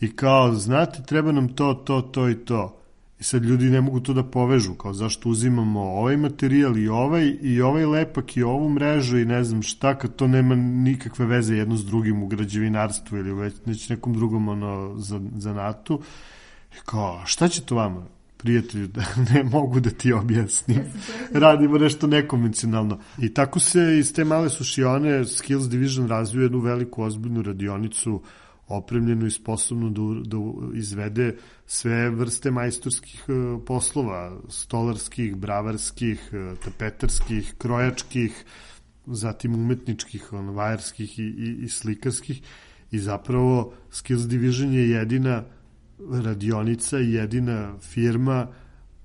i 0.00 0.16
kao, 0.16 0.54
znate, 0.54 1.02
treba 1.02 1.32
nam 1.32 1.48
to, 1.48 1.74
to, 1.74 2.00
to 2.00 2.28
i 2.28 2.34
to. 2.34 2.80
I 3.20 3.24
sad 3.24 3.44
ljudi 3.44 3.70
ne 3.70 3.80
mogu 3.80 4.00
to 4.00 4.12
da 4.12 4.22
povežu, 4.22 4.74
kao 4.74 4.92
zašto 4.92 5.28
uzimamo 5.28 5.80
ovaj 5.80 6.16
materijal 6.16 6.78
i 6.78 6.88
ovaj, 6.88 7.36
i 7.42 7.60
ovaj 7.60 7.86
lepak 7.86 8.36
i 8.36 8.42
ovu 8.42 8.68
mrežu 8.68 9.18
i 9.18 9.24
ne 9.24 9.44
znam 9.44 9.62
šta, 9.62 9.98
kad 9.98 10.16
to 10.16 10.26
nema 10.26 10.54
nikakve 10.54 11.26
veze 11.26 11.56
jedno 11.56 11.76
s 11.76 11.84
drugim 11.84 12.22
u 12.22 12.26
građevinarstvu 12.26 13.18
ili 13.18 13.32
već, 13.32 13.54
već 13.66 13.88
nekom 13.88 14.14
drugom 14.14 14.48
ono, 14.48 14.94
za, 14.98 15.20
za 15.36 15.52
natu. 15.52 16.00
I 16.72 16.78
kao, 16.84 17.22
šta 17.26 17.48
će 17.48 17.60
to 17.60 17.74
vama? 17.74 18.06
prijatelju 18.36 18.86
da 18.96 19.02
ne 19.34 19.42
mogu 19.42 19.80
da 19.80 19.90
ti 19.90 20.12
objasnim. 20.12 20.80
Radimo 21.44 21.78
nešto 21.78 22.06
nekonvencionalno. 22.06 22.98
I 23.18 23.34
tako 23.34 23.60
se 23.60 23.98
iz 23.98 24.12
te 24.12 24.24
male 24.24 24.50
sušione 24.50 25.24
Skills 25.24 25.68
Division 25.68 26.08
razvio 26.08 26.42
jednu 26.42 26.58
veliku 26.58 27.02
ozbiljnu 27.02 27.42
radionicu 27.42 28.22
opremljenu 28.68 29.26
i 29.26 29.30
sposobnu 29.30 29.90
da, 29.90 30.36
da 30.36 30.36
izvede 30.78 31.36
sve 31.66 32.10
vrste 32.10 32.50
majstorskih 32.50 33.24
e, 33.28 33.32
poslova, 33.66 34.40
stolarskih, 34.48 35.36
bravarskih, 35.36 36.30
e, 36.32 36.54
tapetarskih, 36.64 37.54
krojačkih, 37.58 38.44
zatim 39.06 39.54
umetničkih, 39.54 40.32
ono, 40.32 40.52
vajarskih 40.52 41.18
i, 41.18 41.22
i, 41.22 41.56
i 41.64 41.68
slikarskih. 41.68 42.42
I 42.90 42.98
zapravo 42.98 43.72
Skills 43.90 44.28
Division 44.28 44.72
je 44.72 44.90
jedina 44.90 45.44
radionica 46.10 46.98
jedina 46.98 47.78
firma 47.80 48.46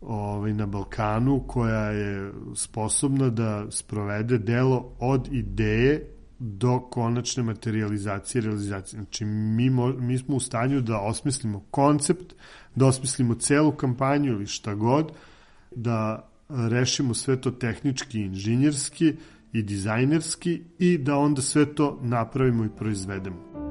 ovaj, 0.02 0.54
na 0.54 0.66
Balkanu 0.66 1.44
koja 1.48 1.86
je 1.86 2.32
sposobna 2.56 3.30
da 3.30 3.72
sprovede 3.72 4.38
delo 4.38 4.96
od 5.00 5.28
ideje 5.32 6.11
do 6.44 6.80
konačne 6.80 7.44
materializacije 7.44 8.42
realizacije. 8.42 9.00
Znači, 9.00 9.26
mi, 9.26 9.70
mo, 9.70 9.88
mi 9.88 10.18
smo 10.18 10.36
u 10.36 10.40
stanju 10.40 10.82
da 10.82 11.00
osmislimo 11.00 11.60
koncept, 11.72 12.34
da 12.76 12.86
osmislimo 12.86 13.36
celu 13.36 13.72
kampanju 13.72 14.32
ili 14.32 14.48
šta 14.48 14.76
god, 14.76 15.12
da 15.76 16.28
rešimo 16.50 17.14
sve 17.14 17.42
to 17.42 17.52
tehnički, 17.52 18.22
inženjerski 18.22 19.14
i 19.54 19.64
dizajnerski 19.64 20.62
i 20.80 20.98
da 20.98 21.18
onda 21.18 21.42
sve 21.42 21.76
to 21.76 22.00
napravimo 22.02 22.66
i 22.66 22.70
proizvedemo. 22.78 23.71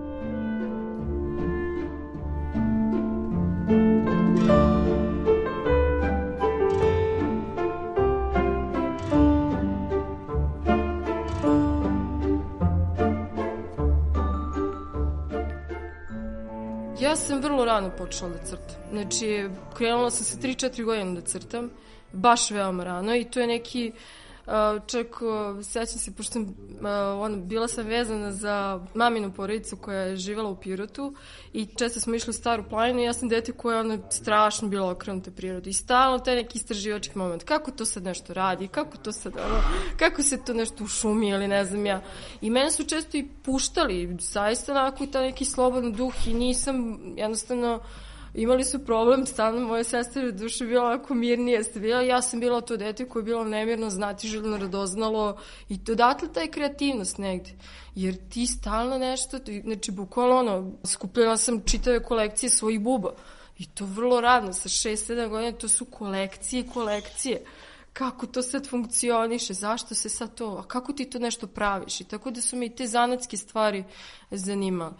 Vrlo 17.41 17.65
rano 17.65 17.91
počela 17.99 18.31
da 18.31 18.39
crtam. 18.39 18.77
Znači, 18.93 19.49
krenula 19.77 20.11
sam 20.11 20.25
sa 20.25 20.37
3-4 20.37 20.85
godine 20.85 21.21
da 21.21 21.21
crtam, 21.21 21.71
baš 22.13 22.51
veoma 22.51 22.85
rano 22.85 23.17
i 23.17 23.25
to 23.25 23.41
je 23.41 23.47
neki, 23.47 23.93
Uh, 23.93 24.30
čak, 24.87 25.07
sećam 25.63 25.99
se, 25.99 26.15
pošto 26.15 26.33
sam, 26.33 26.43
uh, 26.43 26.51
on, 27.21 27.49
bila 27.49 27.69
sam 27.69 27.87
vezana 27.87 28.33
za 28.33 28.87
maminu 28.95 29.33
porodicu 29.33 29.77
koja 29.77 30.01
je 30.01 30.17
živela 30.17 30.51
u 30.51 30.57
Pirotu 30.57 31.15
i 31.53 31.67
često 31.67 32.01
smo 32.01 32.15
išli 32.15 32.31
u 32.31 32.33
staru 32.33 32.65
planinu 32.71 33.01
i 33.01 33.05
ja 33.05 33.13
sam 33.13 33.29
dete 33.29 33.53
koja 33.53 33.75
je 33.75 33.81
ono 33.81 33.99
strašno 34.11 34.69
bila 34.69 34.91
okrenuta 34.91 35.31
prirodu 35.31 35.69
i 35.69 35.73
stalno 35.73 36.19
taj 36.19 36.35
neki 36.35 36.59
istraživački 36.59 37.19
moment. 37.19 37.45
Kako 37.45 37.71
to 37.71 37.85
sad 37.85 38.03
nešto 38.03 38.35
radi? 38.35 38.69
Kako 38.69 38.97
to 38.97 39.13
sad, 39.13 39.33
ono, 39.37 39.63
kako 39.97 40.23
se 40.23 40.45
to 40.45 40.55
nešto 40.55 40.85
ušumi 40.85 41.29
ili 41.29 41.49
ne 41.49 41.65
znam 41.65 41.87
ja. 41.87 42.03
I 42.41 42.51
mene 42.51 42.71
su 42.71 42.85
često 42.85 43.17
i 43.17 43.29
puštali, 43.43 44.17
zaista 44.21 44.73
onako 44.73 45.05
i 45.05 45.11
taj 45.11 45.27
neki 45.27 45.45
slobodan 45.45 45.93
duh 45.93 46.15
i 46.27 46.35
nisam 46.35 47.01
jednostavno 47.17 47.81
imali 48.35 48.65
su 48.65 48.85
problem, 48.85 49.27
stalno 49.27 49.67
moje 49.67 49.85
sestre 49.85 50.29
u 50.29 50.33
duše 50.33 50.65
bila 50.65 50.85
onako 50.85 51.15
mirnije 51.15 51.65
ste 51.65 51.81
bila, 51.81 52.01
ja 52.01 52.23
sam 52.23 52.41
bila 52.41 52.61
to 52.61 52.77
dete 52.77 53.09
koje 53.09 53.21
je 53.21 53.25
bilo 53.25 53.45
nemirno, 53.45 53.91
znatiželjno, 53.91 54.57
radoznalo 54.57 55.37
i 55.69 55.79
odatle 55.93 56.33
taj 56.33 56.49
kreativnost 56.49 57.19
negde. 57.19 57.51
Jer 57.95 58.17
ti 58.29 58.47
stalno 58.47 58.99
nešto, 58.99 59.39
znači 59.65 59.91
bukvalno 59.91 60.37
ono, 60.37 60.73
skupljala 60.85 61.37
sam 61.37 61.63
čitave 61.65 62.03
kolekcije 62.03 62.51
svojih 62.51 62.81
buba. 62.81 63.15
I 63.59 63.67
to 63.67 63.85
vrlo 63.85 64.21
radno, 64.21 64.53
sa 64.53 64.69
6-7 64.69 65.29
godina, 65.29 65.53
to 65.53 65.69
su 65.69 65.85
kolekcije 65.85 66.67
kolekcije 66.75 67.45
kako 67.93 68.27
to 68.27 68.43
sad 68.43 68.69
funkcioniše, 68.69 69.55
zašto 69.55 69.95
se 69.95 70.09
sad 70.09 70.35
to, 70.35 70.63
a 70.65 70.69
kako 70.69 70.93
ti 70.93 71.11
to 71.11 71.19
nešto 71.19 71.47
praviš 71.47 72.01
i 72.01 72.05
tako 72.05 72.31
da 72.31 72.41
su 72.41 72.57
me 72.57 72.67
i 72.67 72.75
te 72.75 72.87
zanatske 72.87 73.37
stvari 73.37 73.85
zanimale. 74.31 74.93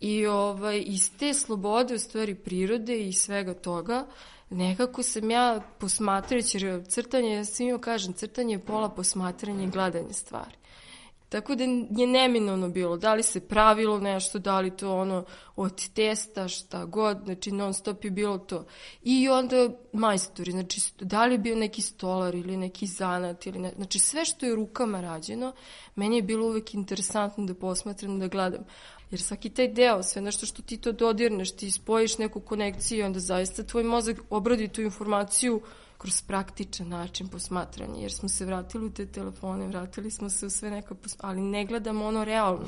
I 0.00 0.26
ovaj, 0.26 0.82
iz 0.86 1.10
te 1.18 1.34
slobode, 1.34 1.94
u 1.94 1.98
stvari 1.98 2.34
prirode 2.34 3.00
i 3.08 3.12
svega 3.12 3.54
toga, 3.54 4.06
nekako 4.50 5.02
sam 5.02 5.30
ja 5.30 5.60
posmatrajući, 5.78 6.58
jer 6.58 6.84
crtanje, 6.88 7.34
ja 7.34 7.44
svima 7.44 7.78
kažem, 7.78 8.12
crtanje 8.12 8.54
je 8.54 8.64
pola 8.64 8.88
posmatranja 8.88 9.64
i 9.64 9.70
gledanje 9.70 10.12
stvari. 10.12 10.56
Tako 11.28 11.54
da 11.54 11.64
je 11.64 12.06
neminovno 12.06 12.68
bilo, 12.68 12.96
da 12.96 13.14
li 13.14 13.22
se 13.22 13.40
pravilo 13.40 13.98
nešto, 14.00 14.38
da 14.38 14.60
li 14.60 14.76
to 14.76 14.96
ono 14.96 15.24
od 15.56 15.88
testa, 15.88 16.48
šta 16.48 16.84
god, 16.84 17.18
znači 17.24 17.52
non 17.52 17.74
stop 17.74 18.04
je 18.04 18.10
bilo 18.10 18.38
to. 18.38 18.66
I 19.02 19.28
onda 19.28 19.70
majstori, 19.92 20.52
znači 20.52 20.80
da 21.00 21.24
li 21.24 21.34
je 21.34 21.38
bio 21.38 21.56
neki 21.56 21.82
stolar 21.82 22.34
ili 22.34 22.56
neki 22.56 22.86
zanat, 22.86 23.46
ili 23.46 23.58
ne, 23.58 23.72
znači 23.76 23.98
sve 23.98 24.24
što 24.24 24.46
je 24.46 24.54
rukama 24.54 25.00
rađeno, 25.00 25.52
meni 25.94 26.16
je 26.16 26.22
bilo 26.22 26.46
uvek 26.46 26.74
interesantno 26.74 27.44
da 27.44 27.54
posmatram, 27.54 28.18
da 28.18 28.28
gledam. 28.28 28.64
Jer 29.10 29.20
svaki 29.20 29.50
taj 29.50 29.68
deo, 29.68 30.02
sve 30.02 30.22
nešto 30.22 30.46
što 30.46 30.62
ti 30.62 30.76
to 30.76 30.92
dodirneš, 30.92 31.56
ti 31.56 31.70
spojiš 31.70 32.18
neku 32.18 32.40
konekciju, 32.40 33.06
onda 33.06 33.20
zaista 33.20 33.62
tvoj 33.62 33.84
mozak 33.84 34.16
obradi 34.30 34.68
tu 34.68 34.82
informaciju 34.82 35.60
kroz 35.98 36.22
praktičan 36.22 36.88
način 36.88 37.28
posmatranja, 37.28 38.00
jer 38.00 38.12
smo 38.12 38.28
se 38.28 38.44
vratili 38.44 38.86
u 38.86 38.90
te 38.90 39.06
telefone, 39.06 39.66
vratili 39.66 40.10
smo 40.10 40.30
se 40.30 40.46
u 40.46 40.50
sve 40.50 40.70
neka, 40.70 40.94
ali 41.18 41.40
ne 41.40 41.64
gledamo 41.66 42.06
ono 42.06 42.24
realno. 42.24 42.66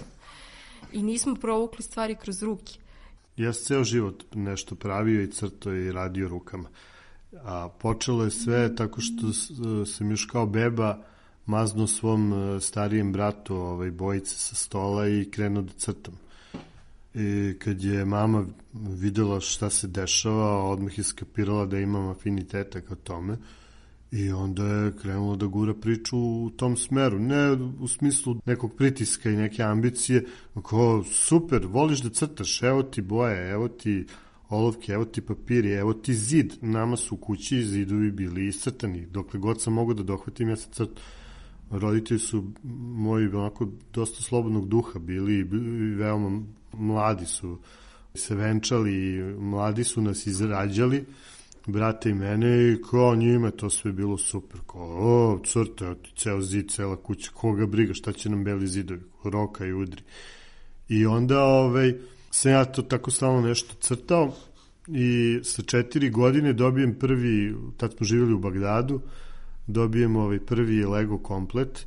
I 0.92 1.02
nismo 1.02 1.34
provukli 1.34 1.82
stvari 1.82 2.16
kroz 2.16 2.42
ruke. 2.42 2.72
Ja 3.36 3.52
sam 3.52 3.64
ceo 3.64 3.84
život 3.84 4.24
nešto 4.34 4.74
pravio 4.74 5.22
i 5.22 5.30
crto 5.32 5.72
i 5.72 5.92
radio 5.92 6.28
rukama. 6.28 6.68
A 7.32 7.68
počelo 7.78 8.24
je 8.24 8.30
sve 8.30 8.76
tako 8.76 9.00
što 9.00 9.32
sam 9.86 10.10
još 10.10 10.24
kao 10.24 10.46
beba 10.46 10.98
maznuo 11.46 11.86
svom 11.86 12.32
e, 12.32 12.60
starijem 12.60 13.12
bratu 13.12 13.56
ovaj, 13.56 13.90
bojice 13.90 14.36
sa 14.36 14.54
stola 14.54 15.08
i 15.08 15.28
krenuo 15.30 15.62
da 15.62 15.72
crtam. 15.72 16.27
I 17.18 17.54
kad 17.58 17.82
je 17.82 18.04
mama 18.04 18.46
videla 18.72 19.40
šta 19.40 19.70
se 19.70 19.88
dešava, 19.88 20.64
odmah 20.64 20.98
je 20.98 21.04
skapirala 21.04 21.66
da 21.66 21.78
imam 21.78 22.08
afiniteta 22.08 22.80
ka 22.80 22.94
tome 22.94 23.36
i 24.12 24.32
onda 24.32 24.64
je 24.64 24.92
krenula 25.02 25.36
da 25.36 25.46
gura 25.46 25.74
priču 25.74 26.18
u 26.18 26.50
tom 26.56 26.76
smeru. 26.76 27.18
Ne 27.18 27.52
u 27.80 27.88
smislu 27.88 28.36
nekog 28.46 28.74
pritiska 28.76 29.30
i 29.30 29.36
neke 29.36 29.62
ambicije, 29.62 30.26
kao 30.68 31.04
super, 31.04 31.66
voliš 31.66 32.00
da 32.00 32.10
crtaš, 32.10 32.62
evo 32.62 32.82
ti 32.82 33.02
boje, 33.02 33.50
evo 33.50 33.68
ti 33.68 34.06
olovke, 34.48 34.92
evo 34.92 35.04
ti 35.04 35.20
papiri, 35.20 35.72
evo 35.72 35.92
ti 35.92 36.14
zid. 36.14 36.52
Nama 36.60 36.96
su 36.96 37.14
u 37.14 37.18
kući 37.18 37.62
zidovi 37.62 38.10
bili 38.10 38.46
iscrtani. 38.46 39.06
Dokle 39.06 39.40
god 39.40 39.62
sam 39.62 39.72
mogao 39.72 39.94
da 39.94 40.02
dohvatim, 40.02 40.48
ja 40.48 40.56
sam 40.56 40.72
crtao 40.72 41.04
roditelji 41.70 42.20
su 42.20 42.44
moji 42.94 43.26
onako 43.26 43.68
dosta 43.92 44.22
slobodnog 44.22 44.68
duha 44.68 44.98
bili 44.98 45.34
i 45.34 45.42
veoma 45.94 46.42
mladi 46.72 47.26
su 47.26 47.58
se 48.14 48.34
venčali, 48.34 49.22
mladi 49.38 49.84
su 49.84 50.02
nas 50.02 50.26
izrađali, 50.26 51.04
brate 51.66 52.10
i 52.10 52.14
mene 52.14 52.72
i 52.72 52.82
kao 52.90 53.16
njima 53.16 53.50
to 53.50 53.70
sve 53.70 53.92
bilo 53.92 54.18
super, 54.18 54.60
kao 54.66 54.82
o, 54.82 55.40
crte, 55.44 55.94
ceo 56.16 56.40
zid, 56.40 56.70
cela 56.70 56.96
kuća, 56.96 57.30
koga 57.34 57.66
briga, 57.66 57.94
šta 57.94 58.12
će 58.12 58.30
nam 58.30 58.44
beli 58.44 58.66
zidovi, 58.66 59.00
roka 59.24 59.66
i 59.66 59.72
udri. 59.72 60.02
I 60.88 61.06
onda 61.06 61.42
ovaj, 61.42 61.94
sam 62.30 62.52
ja 62.52 62.64
to 62.64 62.82
tako 62.82 63.10
stalno 63.10 63.40
nešto 63.40 63.74
crtao 63.80 64.32
i 64.88 65.40
sa 65.42 65.62
četiri 65.62 66.10
godine 66.10 66.52
dobijem 66.52 66.94
prvi, 66.94 67.54
tad 67.76 67.94
smo 67.96 68.06
živjeli 68.06 68.32
u 68.32 68.38
Bagdadu, 68.38 69.00
dobijem 69.66 70.16
ovaj 70.16 70.38
prvi 70.38 70.84
Lego 70.84 71.18
komplet, 71.18 71.86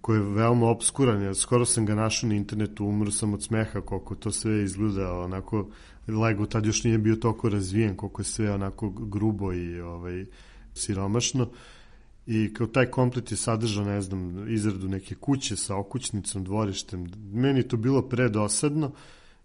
koji 0.00 0.18
je 0.18 0.22
veoma 0.22 0.66
obskuran, 0.66 1.22
ja 1.22 1.34
skoro 1.34 1.64
sam 1.64 1.86
ga 1.86 1.94
našao 1.94 2.28
na 2.28 2.34
internetu, 2.34 2.86
umro 2.86 3.10
sam 3.10 3.34
od 3.34 3.42
smeha 3.42 3.80
koliko 3.80 4.14
to 4.14 4.30
sve 4.30 4.62
izgleda, 4.62 5.12
onako, 5.12 5.68
Lego 6.08 6.46
tad 6.46 6.66
još 6.66 6.84
nije 6.84 6.98
bio 6.98 7.16
toliko 7.16 7.48
razvijen, 7.48 7.96
koliko 7.96 8.20
je 8.22 8.26
sve 8.26 8.52
onako 8.52 8.90
grubo 8.90 9.52
i 9.52 9.80
ovaj, 9.80 10.24
siromašno. 10.74 11.48
I 12.26 12.54
kao 12.54 12.66
taj 12.66 12.86
komplet 12.86 13.30
je 13.30 13.36
sadržao, 13.36 13.84
ne 13.84 14.00
znam, 14.00 14.52
izradu 14.52 14.88
neke 14.88 15.14
kuće 15.14 15.56
sa 15.56 15.76
okućnicom, 15.76 16.44
dvorištem. 16.44 17.06
Meni 17.32 17.62
to 17.62 17.76
bilo 17.76 18.02
predosadno 18.02 18.92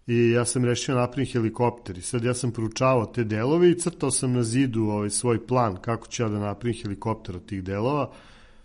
i 0.07 0.29
ja 0.29 0.45
sam 0.45 0.65
rešio 0.65 0.95
napravim 0.95 1.31
helikopter 1.31 1.97
i 1.97 2.01
sad 2.01 2.23
ja 2.23 2.33
sam 2.33 2.51
proučavao 2.51 3.05
te 3.05 3.23
delove 3.23 3.71
i 3.71 3.79
crtao 3.79 4.11
sam 4.11 4.33
na 4.33 4.43
zidu 4.43 4.83
ovaj 4.83 5.09
svoj 5.09 5.47
plan 5.47 5.77
kako 5.81 6.07
ću 6.07 6.23
ja 6.23 6.29
da 6.29 6.39
napravim 6.39 6.81
helikopter 6.81 7.35
od 7.35 7.45
tih 7.45 7.63
delova 7.63 8.11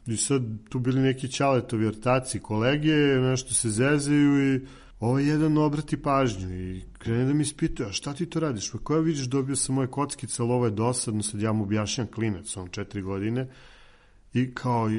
I 0.06 0.16
sad 0.16 0.42
tu 0.68 0.78
bili 0.78 1.00
neki 1.00 1.32
čaletovi 1.32 1.86
ortaci, 1.86 2.40
kolege, 2.40 2.96
nešto 3.20 3.54
se 3.54 3.70
zezaju 3.70 4.54
i 4.54 4.60
ovaj 5.00 5.24
jedan 5.24 5.58
obrati 5.58 6.02
pažnju 6.02 6.54
i 6.54 6.82
krene 6.98 7.24
da 7.24 7.34
mi 7.34 7.42
ispituje, 7.42 7.88
a 7.88 7.92
šta 7.92 8.14
ti 8.14 8.26
to 8.26 8.40
radiš? 8.40 8.72
Pa 8.72 8.78
koja 8.78 9.00
vidiš, 9.00 9.24
dobio 9.24 9.56
sam 9.56 9.74
moje 9.74 9.88
kockice, 9.88 10.42
ali 10.42 10.52
ovo 10.52 10.64
je 10.64 10.70
dosadno, 10.70 11.22
sad 11.22 11.40
ja 11.40 11.52
mu 11.52 11.64
objašnjam 11.64 12.06
klinac, 12.06 12.56
on 12.56 12.68
četiri 12.68 13.02
godine, 13.02 13.48
i 14.34 14.54
kao 14.54 14.90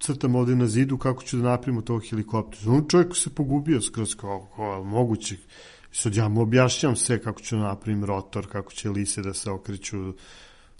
crtam 0.00 0.34
ovde 0.34 0.56
na 0.56 0.66
zidu 0.66 0.98
kako 0.98 1.22
ću 1.22 1.36
da 1.36 1.42
napravimo 1.42 1.82
tog 1.82 2.02
helikoptera. 2.10 2.72
On 2.72 2.88
čovjek 2.88 3.16
se 3.16 3.30
pogubio 3.30 3.80
skroz 3.80 4.14
kao, 4.14 4.48
kao 4.56 4.84
moguće. 4.84 5.36
Sad 5.92 6.16
ja 6.16 6.28
mu 6.28 6.40
objašnjam 6.40 6.96
sve 6.96 7.22
kako 7.22 7.40
ću 7.40 7.56
da 7.56 7.62
napravim 7.62 8.04
rotor, 8.04 8.46
kako 8.46 8.72
će 8.72 8.90
lise 8.90 9.22
da 9.22 9.34
se 9.34 9.50
okreću, 9.50 10.14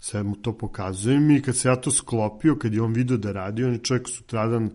sve 0.01 0.23
mu 0.23 0.35
to 0.35 0.57
pokazujem 0.57 1.31
i 1.31 1.41
kad 1.41 1.55
se 1.55 1.67
ja 1.67 1.75
to 1.75 1.91
sklopio, 1.91 2.55
kad 2.55 2.73
je 2.73 2.81
on 2.81 2.93
video 2.93 3.17
da 3.17 3.31
radi, 3.31 3.63
on 3.63 3.73
je 3.73 3.83
čovjek 3.83 4.09
sutradan 4.09 4.69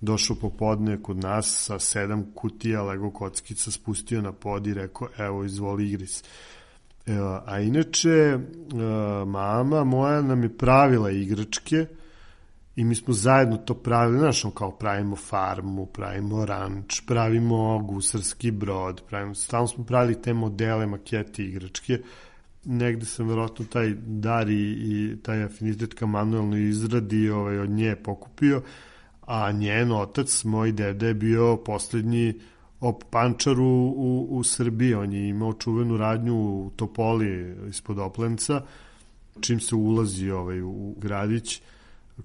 došao 0.00 0.36
popodne 0.36 1.02
kod 1.02 1.16
nas 1.16 1.64
sa 1.66 1.78
sedam 1.78 2.24
kutija 2.34 2.82
Lego 2.82 3.10
kockica, 3.10 3.70
spustio 3.70 4.22
na 4.22 4.32
pod 4.32 4.66
i 4.66 4.74
rekao, 4.74 5.08
evo, 5.18 5.44
izvoli 5.44 5.88
igris. 5.88 6.24
E, 7.06 7.12
a 7.46 7.60
inače, 7.60 8.08
e, 8.08 8.38
mama 9.26 9.84
moja 9.84 10.22
nam 10.22 10.42
je 10.42 10.56
pravila 10.58 11.10
igračke 11.10 11.86
i 12.76 12.84
mi 12.84 12.94
smo 12.94 13.14
zajedno 13.14 13.56
to 13.56 13.74
pravili, 13.74 14.18
znaš, 14.18 14.44
kao 14.54 14.70
pravimo 14.70 15.16
farmu, 15.16 15.86
pravimo 15.86 16.44
ranč, 16.44 17.00
pravimo 17.06 17.78
gusarski 17.78 18.50
brod, 18.50 19.02
pravimo, 19.08 19.34
stalno 19.34 19.68
smo 19.68 19.84
pravili 19.84 20.22
te 20.22 20.32
modele, 20.32 20.86
makete 20.86 21.44
igračke, 21.44 21.98
negde 22.64 23.06
sam 23.06 23.28
verovatno 23.28 23.64
taj 23.64 23.94
dar 23.96 24.50
i, 24.50 24.70
i 24.70 25.16
taj 25.22 25.44
afinitet 25.44 25.94
ka 25.94 26.06
manuelnoj 26.06 26.68
izradi 26.68 27.30
ovaj, 27.30 27.58
od 27.58 27.70
nje 27.70 27.96
pokupio, 27.96 28.62
a 29.26 29.52
njen 29.52 29.92
otac, 29.92 30.44
moj 30.44 30.72
dede, 30.72 31.06
je 31.06 31.14
bio 31.14 31.56
poslednji 31.56 32.40
op 32.80 33.04
pančar 33.10 33.60
u, 33.60 33.94
u, 33.96 34.26
u 34.30 34.44
Srbiji. 34.44 34.94
On 34.94 35.12
je 35.12 35.28
imao 35.28 35.52
čuvenu 35.52 35.96
radnju 35.96 36.34
u 36.34 36.70
Topoli 36.76 37.56
ispod 37.68 37.98
Oplenca, 37.98 38.62
čim 39.40 39.60
se 39.60 39.74
ulazi 39.74 40.30
ovaj, 40.30 40.62
u 40.62 40.94
gradić, 40.98 41.62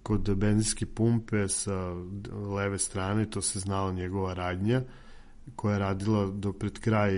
kod 0.03 0.35
benzinske 0.35 0.85
pumpe 0.85 1.47
sa 1.47 1.93
leve 2.55 2.79
strane, 2.79 3.29
to 3.29 3.41
se 3.41 3.59
znala 3.59 3.91
njegova 3.91 4.33
radnja, 4.33 4.81
koja 5.55 5.73
je 5.73 5.79
radila 5.79 6.27
do 6.27 6.53
pred 6.53 6.79
kraj 6.79 7.11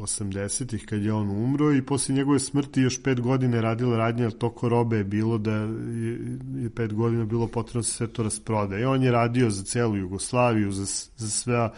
80-ih 0.00 0.86
kad 0.86 1.02
je 1.02 1.12
on 1.12 1.30
umro 1.30 1.72
i 1.72 1.82
posle 1.82 2.14
njegove 2.14 2.38
smrti 2.38 2.80
još 2.80 3.02
pet 3.02 3.20
godina 3.20 3.56
je 3.56 3.62
radila 3.62 3.96
radnja, 3.96 4.22
jer 4.22 4.32
toko 4.32 4.68
robe 4.68 4.96
je 4.96 5.04
bilo 5.04 5.38
da 5.38 5.52
je, 5.52 6.38
je 6.56 6.70
pet 6.70 6.94
godina 6.94 7.24
bilo 7.24 7.46
potrebno 7.46 7.80
da 7.80 7.88
sve 7.88 8.06
to 8.06 8.22
rasproda. 8.22 8.78
I 8.78 8.84
on 8.84 9.02
je 9.02 9.12
radio 9.12 9.50
za 9.50 9.64
celu 9.64 9.96
Jugoslaviju, 9.96 10.72
za, 10.72 10.84
za 11.16 11.30
sve 11.30 11.70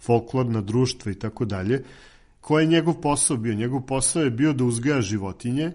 folklorna 0.00 0.60
društva 0.60 1.12
i 1.12 1.14
tako 1.14 1.44
dalje. 1.44 1.84
Ko 2.40 2.58
je 2.60 2.66
njegov 2.66 3.00
posao 3.00 3.36
bio? 3.36 3.54
Njegov 3.54 3.80
posao 3.80 4.22
je 4.22 4.30
bio 4.30 4.52
da 4.52 4.64
uzgaja 4.64 5.00
životinje, 5.00 5.72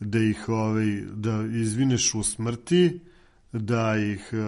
da 0.00 0.18
ih 0.18 0.48
ovaj, 0.48 1.02
da 1.14 1.44
izvineš 1.52 2.14
u 2.14 2.22
smrti, 2.22 3.00
da 3.52 3.96
ih 3.96 4.30
uh, 4.32 4.38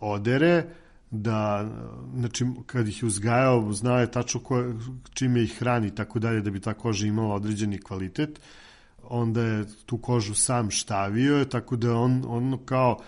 odere, 0.00 0.64
da, 1.10 1.70
znači, 2.14 2.44
kad 2.66 2.88
ih 2.88 3.02
je 3.02 3.06
uzgajao, 3.06 3.72
znao 3.72 4.00
je 4.00 4.10
tačno 4.10 4.40
ko, 4.40 4.64
čime 5.14 5.42
ih 5.42 5.58
hrani 5.58 5.86
i 5.86 5.94
tako 5.94 6.18
dalje, 6.18 6.40
da 6.40 6.50
bi 6.50 6.60
ta 6.60 6.74
koža 6.74 7.06
imala 7.06 7.34
određeni 7.34 7.80
kvalitet. 7.80 8.40
Onda 9.02 9.42
je 9.42 9.64
tu 9.86 9.98
kožu 9.98 10.34
sam 10.34 10.70
štavio, 10.70 11.44
tako 11.44 11.76
da 11.76 11.94
on, 11.94 12.24
on 12.26 12.58
kao 12.64 12.98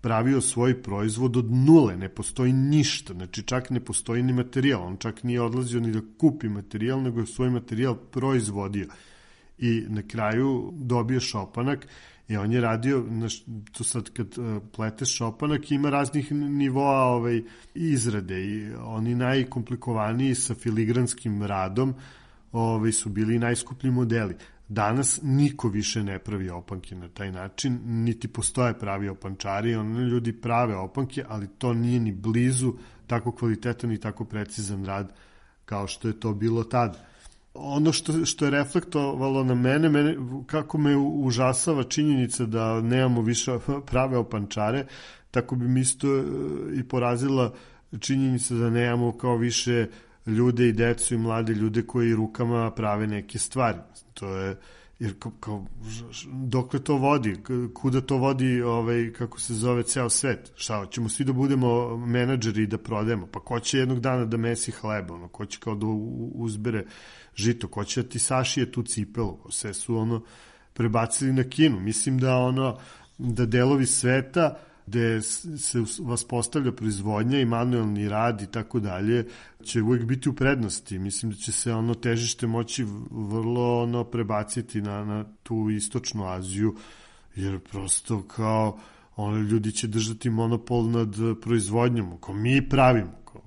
pravio 0.00 0.40
svoj 0.40 0.82
proizvod 0.82 1.36
od 1.36 1.52
nule, 1.52 1.96
ne 1.96 2.08
postoji 2.08 2.52
ništa, 2.52 3.14
znači 3.14 3.42
čak 3.42 3.70
ne 3.70 3.80
postoji 3.80 4.22
ni 4.22 4.32
materijal, 4.32 4.82
on 4.82 4.96
čak 4.96 5.22
nije 5.22 5.42
odlazio 5.42 5.80
ni 5.80 5.92
da 5.92 6.00
kupi 6.18 6.48
materijal, 6.48 7.02
nego 7.02 7.20
je 7.20 7.26
svoj 7.26 7.50
materijal 7.50 7.94
proizvodio 7.94 8.86
i 9.58 9.84
na 9.88 10.02
kraju 10.02 10.72
dobio 10.74 11.20
šopanak 11.20 11.86
i 12.28 12.36
on 12.36 12.52
je 12.52 12.60
radio, 12.60 13.04
znaš, 13.08 13.44
tu 13.72 13.84
sad 13.84 14.10
kad 14.10 14.38
uh, 14.38 14.62
pleteš 14.76 15.16
šopanak 15.16 15.70
ima 15.70 15.90
raznih 15.90 16.32
nivoa 16.32 17.04
ovaj, 17.04 17.42
izrade 17.74 18.44
i 18.44 18.72
oni 18.74 19.14
najkomplikovaniji 19.14 20.34
sa 20.34 20.54
filigranskim 20.54 21.42
radom 21.42 21.94
ovaj, 22.52 22.92
su 22.92 23.08
bili 23.08 23.38
najskuplji 23.38 23.90
modeli. 23.90 24.34
Danas 24.68 25.20
niko 25.22 25.68
više 25.68 26.02
ne 26.04 26.18
pravi 26.18 26.50
opanke 26.50 26.94
na 26.94 27.08
taj 27.08 27.32
način, 27.32 27.80
niti 27.84 28.28
postoje 28.28 28.78
pravi 28.78 29.08
opančari, 29.08 29.74
oni 29.74 30.00
ljudi 30.00 30.32
prave 30.32 30.76
opanke, 30.76 31.24
ali 31.28 31.48
to 31.58 31.74
nije 31.74 32.00
ni 32.00 32.12
blizu 32.12 32.72
tako 33.06 33.32
kvalitetan 33.32 33.92
i 33.92 34.00
tako 34.00 34.24
precizan 34.24 34.84
rad 34.84 35.12
kao 35.64 35.86
što 35.86 36.08
je 36.08 36.20
to 36.20 36.34
bilo 36.34 36.64
tada. 36.64 37.07
Ono 37.60 37.92
što, 37.92 38.24
što 38.24 38.44
je 38.44 38.50
reflektovalo 38.50 39.44
na 39.44 39.54
mene, 39.54 39.88
mene, 39.88 40.16
kako 40.46 40.78
me 40.78 40.96
užasava 40.96 41.82
činjenica 41.82 42.46
da 42.46 42.80
nemamo 42.80 43.22
više 43.22 43.58
prave 43.90 44.16
opančare, 44.16 44.86
tako 45.30 45.56
bi 45.56 45.68
mi 45.68 45.80
isto 45.80 46.16
e, 46.16 46.22
i 46.74 46.88
porazila 46.88 47.54
činjenica 48.00 48.54
da 48.54 48.70
nemamo 48.70 49.16
kao 49.16 49.36
više 49.36 49.86
ljude 50.26 50.68
i 50.68 50.72
decu 50.72 51.14
i 51.14 51.18
mlade 51.18 51.54
ljude 51.54 51.82
koji 51.82 52.14
rukama 52.14 52.70
prave 52.70 53.06
neke 53.06 53.38
stvari. 53.38 53.78
To 54.14 54.36
je 54.36 54.56
jer 54.98 55.18
kao, 55.18 55.32
kao 55.40 55.66
dokle 56.32 56.80
to 56.80 56.96
vodi, 56.96 57.36
kuda 57.74 58.00
to 58.00 58.16
vodi 58.16 58.62
ovaj, 58.62 59.12
kako 59.12 59.40
se 59.40 59.54
zove 59.54 59.82
ceo 59.82 60.10
svet, 60.10 60.52
šta, 60.56 60.86
ćemo 60.90 61.08
svi 61.08 61.24
da 61.24 61.32
budemo 61.32 61.96
menadžeri 61.96 62.62
i 62.62 62.66
da 62.66 62.78
prodajemo, 62.78 63.26
pa 63.26 63.40
ko 63.40 63.60
će 63.60 63.78
jednog 63.78 64.00
dana 64.00 64.24
da 64.24 64.36
mesi 64.36 64.70
hleba, 64.70 65.14
ono, 65.14 65.28
ko 65.28 65.46
će 65.46 65.58
kao 65.60 65.74
da 65.74 65.86
uzbere 66.34 66.84
žito, 67.34 67.68
ko 67.68 67.84
će 67.84 68.02
da 68.02 68.08
ti 68.08 68.18
sašije 68.18 68.72
tu 68.72 68.82
cipelu, 68.82 69.38
sve 69.50 69.74
su 69.74 69.96
ono 69.96 70.22
prebacili 70.72 71.32
na 71.32 71.44
kinu, 71.44 71.80
mislim 71.80 72.18
da 72.18 72.36
ono, 72.36 72.78
da 73.18 73.46
delovi 73.46 73.86
sveta 73.86 74.58
gde 74.88 75.22
se 75.22 75.82
vas 76.00 76.24
postavlja 76.24 76.72
proizvodnja 76.72 77.40
i 77.40 77.44
manuelni 77.44 78.08
rad 78.08 78.42
i 78.42 78.46
tako 78.46 78.80
dalje, 78.80 79.26
će 79.62 79.82
uvek 79.82 80.04
biti 80.04 80.28
u 80.28 80.32
prednosti. 80.32 80.98
Mislim 80.98 81.32
da 81.32 81.36
će 81.36 81.52
se 81.52 81.72
ono 81.72 81.94
težište 81.94 82.46
moći 82.46 82.86
vrlo 83.10 83.82
ono 83.82 84.04
prebaciti 84.04 84.80
na, 84.80 85.04
na 85.04 85.24
tu 85.42 85.70
istočnu 85.70 86.26
Aziju, 86.26 86.74
jer 87.36 87.58
prosto 87.58 88.22
kao 88.22 88.78
ono, 89.16 89.38
ljudi 89.38 89.72
će 89.72 89.86
držati 89.86 90.30
monopol 90.30 90.90
nad 90.90 91.14
proizvodnjom, 91.42 92.12
ako 92.12 92.32
mi 92.32 92.68
pravimo. 92.68 93.12
Kao, 93.32 93.42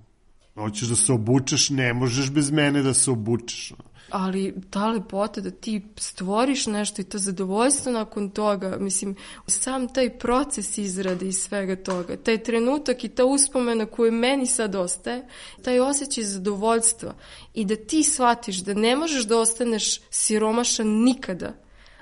hoćeš 0.56 0.90
da 0.90 0.96
se 0.96 1.14
obučeš, 1.14 1.70
ne 1.70 1.94
možeš 1.94 2.32
bez 2.32 2.52
mene 2.52 2.82
da 2.82 2.94
se 2.94 3.12
obučeš 3.12 3.74
ali 4.12 4.54
ta 4.70 4.88
lepota 4.88 5.42
da 5.42 5.52
ti 5.52 5.82
stvoriš 5.98 6.66
nešto 6.66 7.02
i 7.02 7.06
to 7.06 7.18
zadovoljstvo 7.18 7.92
nakon 7.92 8.30
toga, 8.30 8.78
mislim, 8.80 9.16
sam 9.48 9.94
taj 9.94 10.18
proces 10.18 10.78
izrade 10.78 11.28
i 11.28 11.34
svega 11.34 11.76
toga, 11.76 12.18
taj 12.18 12.44
trenutak 12.44 13.04
i 13.04 13.10
ta 13.10 13.26
uspomena 13.26 13.86
koju 13.86 14.12
meni 14.12 14.46
sad 14.46 14.76
ostaje, 14.76 15.28
taj 15.62 15.80
osjećaj 15.80 16.24
zadovoljstva 16.24 17.14
i 17.54 17.66
da 17.66 17.76
ti 17.76 18.04
shvatiš 18.04 18.58
da 18.58 18.74
ne 18.74 18.96
možeš 18.96 19.24
da 19.24 19.40
ostaneš 19.40 20.00
siromašan 20.10 20.88
nikada, 20.88 21.54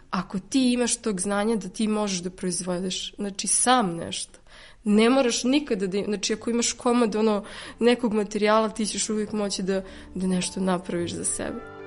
ako 0.10 0.40
ti 0.40 0.74
imaš 0.74 0.96
tog 0.96 1.22
znanja 1.22 1.56
da 1.56 1.70
ti 1.70 1.88
možeš 1.88 2.20
da 2.20 2.30
proizvedeš, 2.30 3.14
znači 3.16 3.48
sam 3.48 3.96
nešto. 3.96 4.40
Ne 4.84 5.10
moraš 5.10 5.44
nikada 5.44 5.88
da, 5.88 6.04
znači 6.04 6.34
ako 6.34 6.50
imaš 6.50 6.74
komad 6.74 7.16
ono, 7.16 7.44
nekog 7.80 8.14
materijala, 8.14 8.70
ti 8.70 8.86
ćeš 8.86 9.10
uvijek 9.10 9.32
moći 9.32 9.64
da, 9.64 9.84
da 10.16 10.28
nešto 10.28 10.60
napraviš 10.60 11.14
za 11.14 11.26
sebe. 11.26 11.79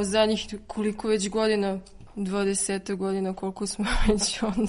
Evo 0.00 0.04
zadnjih 0.04 0.46
koliko 0.66 1.08
već 1.08 1.28
godina 1.28 1.78
20 2.16 2.96
godina 2.96 3.34
koliko 3.34 3.66
smo 3.66 3.84
već 4.08 4.42
on, 4.42 4.68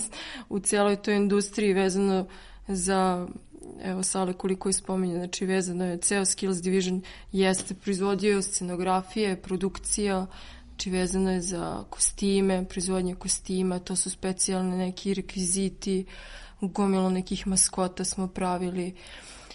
u 0.49 0.59
cijeloj 0.59 0.95
toj 0.95 1.15
industriji 1.15 1.73
vezano 1.73 2.25
za 2.67 3.27
evo 3.83 4.03
Sale 4.03 4.33
koliko 4.33 4.69
je 4.69 4.73
spominje, 4.73 5.15
znači 5.15 5.45
vezano 5.45 5.85
je 5.85 5.97
ceo 5.97 6.25
Skills 6.25 6.61
Division 6.61 7.01
jeste 7.31 7.73
proizvodio 7.73 8.41
scenografije, 8.41 9.41
produkcija, 9.41 10.27
znači 10.69 10.89
vezano 10.89 11.31
je 11.31 11.41
za 11.41 11.83
kostime, 11.89 12.65
proizvodnje 12.65 13.15
kostima, 13.15 13.79
to 13.79 13.95
su 13.95 14.09
specijalne 14.09 14.77
neki 14.77 15.13
rekviziti, 15.13 16.05
gomilo 16.61 17.09
nekih 17.09 17.47
maskota 17.47 18.03
smo 18.03 18.27
pravili. 18.27 18.95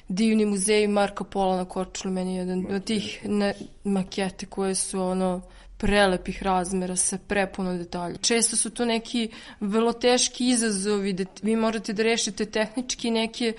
Divni 0.08 0.46
muzej 0.46 0.88
Marka 0.88 1.24
Pola 1.24 1.56
na 1.56 1.64
Korčuli, 1.64 2.14
meni 2.14 2.34
je 2.34 2.38
jedan 2.38 2.66
od 2.70 2.84
tih 2.84 3.20
ne, 3.24 3.54
makete 3.84 4.46
koje 4.46 4.74
su 4.74 5.00
ono 5.00 5.42
prelepih 5.78 6.42
razmera 6.42 6.96
sa 6.96 7.18
prepuno 7.18 7.74
detalja. 7.74 8.16
Često 8.16 8.56
su 8.56 8.70
to 8.70 8.84
neki 8.84 9.28
vrlo 9.60 9.92
teški 9.92 10.48
izazovi 10.48 11.12
da 11.12 11.24
vi 11.42 11.56
morate 11.56 11.92
da 11.92 12.02
rešite 12.02 12.46
tehnički 12.46 13.10
neke 13.10 13.52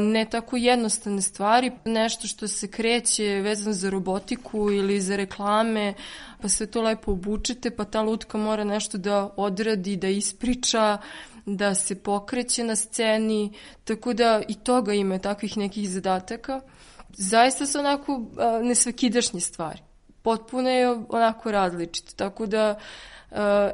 ne 0.00 0.24
tako 0.30 0.56
jednostavne 0.56 1.22
stvari, 1.22 1.70
nešto 1.84 2.26
što 2.26 2.48
se 2.48 2.68
kreće 2.68 3.24
vezano 3.24 3.72
za 3.72 3.90
robotiku 3.90 4.70
ili 4.70 5.00
za 5.00 5.16
reklame, 5.16 5.94
pa 6.40 6.48
sve 6.48 6.66
to 6.66 6.82
lepo 6.82 7.12
obučete, 7.12 7.70
pa 7.70 7.84
ta 7.84 8.02
lutka 8.02 8.38
mora 8.38 8.64
nešto 8.64 8.98
da 8.98 9.30
odradi, 9.36 9.96
da 9.96 10.08
ispriča, 10.08 10.98
da 11.46 11.74
se 11.74 12.02
pokreće 12.02 12.64
na 12.64 12.76
sceni, 12.76 13.52
tako 13.84 14.12
da 14.12 14.42
i 14.48 14.54
toga 14.54 14.92
ima 14.92 15.18
takvih 15.18 15.56
nekih 15.56 15.90
zadataka. 15.90 16.60
Zaista 17.08 17.66
su 17.66 17.78
onako 17.78 18.22
nesvakidašnje 18.62 19.40
stvari 19.40 19.82
potpuno 20.22 20.70
je 20.70 20.88
onako 21.08 21.50
različit. 21.50 22.16
Tako 22.16 22.46
da, 22.46 22.78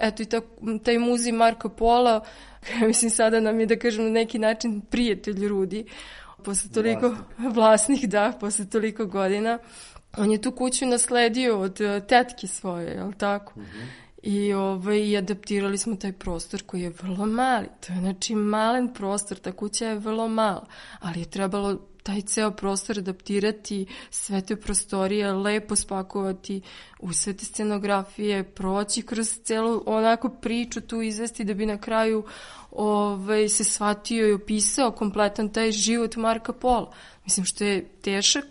eto 0.00 0.22
i 0.22 0.26
ta, 0.26 0.40
taj 0.84 0.98
muzi 0.98 1.32
Marka 1.32 1.68
Pola, 1.68 2.24
mislim 2.86 3.10
sada 3.10 3.40
nam 3.40 3.60
je 3.60 3.66
da 3.66 3.78
kažem 3.78 4.04
na 4.04 4.10
neki 4.10 4.38
način 4.38 4.80
prijatelj 4.80 5.48
Rudi, 5.48 5.84
posle 6.44 6.70
toliko, 6.70 7.08
vlasnik, 7.08 7.54
vlasnik 7.56 8.04
da, 8.04 8.32
posle 8.40 8.66
toliko 8.66 9.06
godina, 9.06 9.58
on 10.16 10.32
je 10.32 10.42
tu 10.42 10.52
kuću 10.52 10.86
nasledio 10.86 11.60
od 11.60 11.80
tetke 12.08 12.46
svoje, 12.46 12.90
je 12.90 13.02
li 13.02 13.14
tako? 13.18 13.60
Mm 13.60 13.62
-hmm. 13.62 14.07
I, 14.22 14.52
ovaj, 14.52 15.16
adaptirali 15.16 15.78
smo 15.78 15.96
taj 15.96 16.12
prostor 16.12 16.62
koji 16.62 16.82
je 16.82 16.92
vrlo 17.02 17.26
mali. 17.26 17.66
To 17.86 17.92
je 17.92 17.98
znači 17.98 18.34
malen 18.34 18.94
prostor, 18.94 19.38
ta 19.38 19.52
kuća 19.52 19.86
je 19.86 19.98
vrlo 19.98 20.28
mala, 20.28 20.66
ali 21.00 21.20
je 21.20 21.30
trebalo 21.30 21.78
taj 22.08 22.22
ceo 22.22 22.50
prostor 22.50 22.98
adaptirati, 22.98 23.86
sve 24.10 24.40
te 24.40 24.56
prostorije 24.56 25.32
lepo 25.32 25.76
spakovati 25.76 26.60
u 27.00 27.12
sve 27.12 27.32
te 27.32 27.44
scenografije, 27.44 28.44
proći 28.44 29.02
kroz 29.02 29.40
celu 29.44 29.82
onako 29.86 30.28
priču 30.28 30.80
tu 30.80 31.02
izvesti 31.02 31.44
da 31.44 31.54
bi 31.54 31.66
na 31.66 31.78
kraju 31.78 32.24
ovaj, 32.70 33.48
se 33.48 33.64
shvatio 33.64 34.28
i 34.28 34.32
opisao 34.32 34.90
kompletan 34.90 35.52
taj 35.52 35.72
život 35.72 36.16
Marka 36.16 36.52
Pola. 36.52 36.92
Mislim 37.24 37.46
što 37.46 37.64
je 37.64 37.88
tešak 38.02 38.44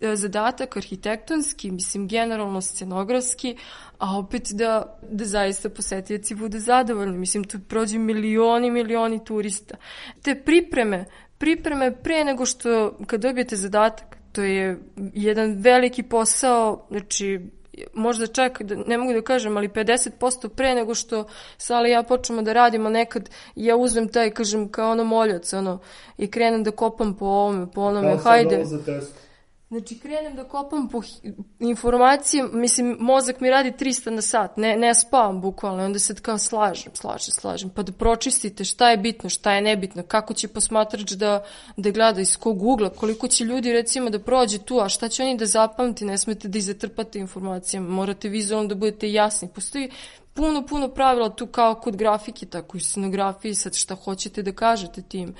e, 0.00 0.16
zadatak 0.16 0.76
arhitektonski, 0.76 1.70
mislim 1.70 2.08
generalno 2.08 2.60
scenografski, 2.60 3.56
a 3.98 4.18
opet 4.18 4.48
da, 4.52 4.98
da 5.10 5.24
zaista 5.24 5.70
posetioci 5.70 6.34
budu 6.34 6.58
zadovoljni. 6.58 7.18
Mislim, 7.18 7.44
tu 7.44 7.58
prođe 7.68 7.98
milioni, 7.98 8.70
milioni 8.70 9.24
turista. 9.24 9.76
Te 10.22 10.42
pripreme 10.44 11.04
pripreme 11.38 12.02
pre 12.02 12.24
nego 12.24 12.46
što 12.46 12.92
kad 13.06 13.20
dobijete 13.20 13.56
zadatak, 13.56 14.16
to 14.32 14.42
je 14.42 14.78
jedan 15.14 15.56
veliki 15.58 16.02
posao, 16.02 16.86
znači 16.90 17.40
možda 17.94 18.26
čak, 18.26 18.62
da, 18.62 18.74
ne 18.86 18.98
mogu 18.98 19.12
da 19.12 19.22
kažem, 19.22 19.56
ali 19.56 19.68
50% 19.68 20.48
pre 20.48 20.74
nego 20.74 20.94
što 20.94 21.24
Sala 21.56 21.88
i 21.88 21.90
ja 21.90 22.02
počnemo 22.02 22.42
da 22.42 22.52
radimo 22.52 22.88
nekad, 22.88 23.30
ja 23.56 23.76
uzmem 23.76 24.08
taj, 24.08 24.30
kažem, 24.30 24.68
kao 24.68 24.90
ono 24.90 25.04
moljac, 25.04 25.52
ono, 25.52 25.78
i 26.18 26.30
krenem 26.30 26.62
da 26.64 26.70
kopam 26.70 27.16
po 27.16 27.24
ovome, 27.24 27.66
po 27.74 27.80
onome, 27.80 28.08
kao 28.08 28.16
hajde. 28.18 28.64
za 28.64 28.84
test. 28.84 29.27
Znači, 29.68 29.98
krenem 29.98 30.36
da 30.36 30.44
kopam 30.44 30.88
po 30.88 31.02
informacije, 31.58 32.44
mislim, 32.52 32.96
mozak 33.00 33.40
mi 33.40 33.50
radi 33.50 33.72
300 33.72 34.10
na 34.10 34.22
sat, 34.22 34.56
ne, 34.56 34.76
ne 34.76 34.94
spavam 34.94 35.40
bukvalno, 35.40 35.84
onda 35.84 35.98
se 35.98 36.14
kao 36.14 36.38
slažem, 36.38 36.92
slažem, 36.94 37.32
slažem, 37.32 37.70
pa 37.70 37.82
da 37.82 37.92
pročistite 37.92 38.64
šta 38.64 38.90
je 38.90 38.96
bitno, 38.96 39.30
šta 39.30 39.52
je 39.52 39.62
nebitno, 39.62 40.02
kako 40.02 40.34
će 40.34 40.48
posmatrač 40.48 41.10
da, 41.10 41.44
da 41.76 41.90
gleda, 41.90 42.20
iz 42.20 42.36
kog 42.36 42.62
ugla, 42.62 42.90
koliko 42.90 43.28
će 43.28 43.44
ljudi 43.44 43.72
recimo 43.72 44.10
da 44.10 44.18
prođe 44.18 44.58
tu, 44.58 44.80
a 44.80 44.88
šta 44.88 45.08
će 45.08 45.22
oni 45.22 45.36
da 45.36 45.46
zapamti, 45.46 46.04
ne 46.04 46.18
smete 46.18 46.48
da 46.48 46.58
izatrpate 46.58 47.18
informacijama, 47.18 47.88
morate 47.88 48.28
vizualno 48.28 48.68
da 48.68 48.74
budete 48.74 49.12
jasni. 49.12 49.48
Postoji 49.54 49.90
puno, 50.34 50.66
puno 50.66 50.88
pravila 50.88 51.28
tu 51.28 51.46
kao 51.46 51.74
kod 51.74 51.96
grafike, 51.96 52.46
tako 52.46 52.76
i 52.76 52.80
scenografiji, 52.80 53.54
sad 53.54 53.74
šta 53.74 53.94
hoćete 53.94 54.42
da 54.42 54.52
kažete 54.52 55.02
tim. 55.02 55.34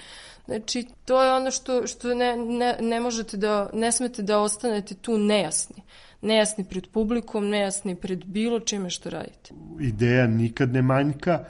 Znači, 0.48 0.86
to 1.04 1.22
je 1.24 1.32
ono 1.32 1.50
što, 1.50 1.86
što 1.86 2.14
ne, 2.14 2.36
ne, 2.36 2.76
ne 2.80 3.00
možete 3.00 3.36
da, 3.36 3.70
ne 3.72 3.92
smete 3.92 4.22
da 4.22 4.38
ostanete 4.38 4.94
tu 4.94 5.18
nejasni. 5.18 5.82
Nejasni 6.22 6.64
pred 6.64 6.86
publikom, 6.92 7.48
nejasni 7.48 7.96
pred 7.96 8.24
bilo 8.24 8.60
čime 8.60 8.90
što 8.90 9.10
radite. 9.10 9.54
Ideja 9.80 10.26
nikad 10.26 10.72
ne 10.72 10.82
manjka 10.82 11.44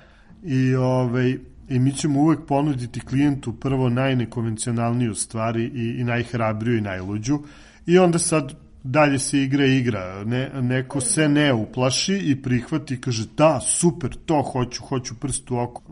i, 0.44 0.74
ovaj, 0.74 1.38
i 1.68 1.78
mi 1.78 1.92
ćemo 1.92 2.20
uvek 2.20 2.38
ponuditi 2.48 3.00
klijentu 3.00 3.52
prvo 3.60 3.88
najnekonvencionalniju 3.88 5.14
stvari 5.14 5.64
i, 5.64 6.00
i 6.00 6.04
najhrabriju 6.04 6.78
i 6.78 6.80
najluđu 6.80 7.38
i 7.86 7.98
onda 7.98 8.18
sad 8.18 8.54
dalje 8.90 9.18
se 9.18 9.42
igra 9.42 9.66
igra. 9.66 10.24
Ne, 10.24 10.50
neko 10.62 11.00
se 11.00 11.28
ne 11.28 11.52
uplaši 11.52 12.14
i 12.14 12.42
prihvati 12.42 12.94
i 12.94 13.00
kaže 13.00 13.24
da, 13.36 13.60
super, 13.60 14.16
to 14.26 14.42
hoću, 14.42 14.82
hoću 14.82 15.14
prst 15.14 15.50
u 15.50 15.58
oko. 15.58 15.82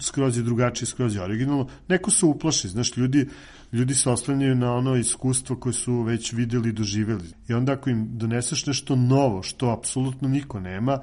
Skroz 0.00 0.36
je 0.36 0.42
drugačije, 0.42 0.86
skroz 0.86 1.16
je 1.16 1.22
originalno. 1.22 1.68
Neko 1.88 2.10
se 2.10 2.26
uplaši, 2.26 2.68
znaš, 2.68 2.96
ljudi, 2.96 3.28
ljudi 3.72 3.94
se 3.94 4.10
oslanjaju 4.10 4.54
na 4.54 4.74
ono 4.74 4.96
iskustvo 4.96 5.56
koje 5.56 5.72
su 5.72 6.02
već 6.02 6.32
videli 6.32 6.68
i 6.68 6.72
doživeli. 6.72 7.28
I 7.48 7.54
onda 7.54 7.72
ako 7.72 7.90
im 7.90 8.08
doneseš 8.18 8.66
nešto 8.66 8.96
novo, 8.96 9.42
što 9.42 9.70
apsolutno 9.70 10.28
niko 10.28 10.60
nema, 10.60 10.98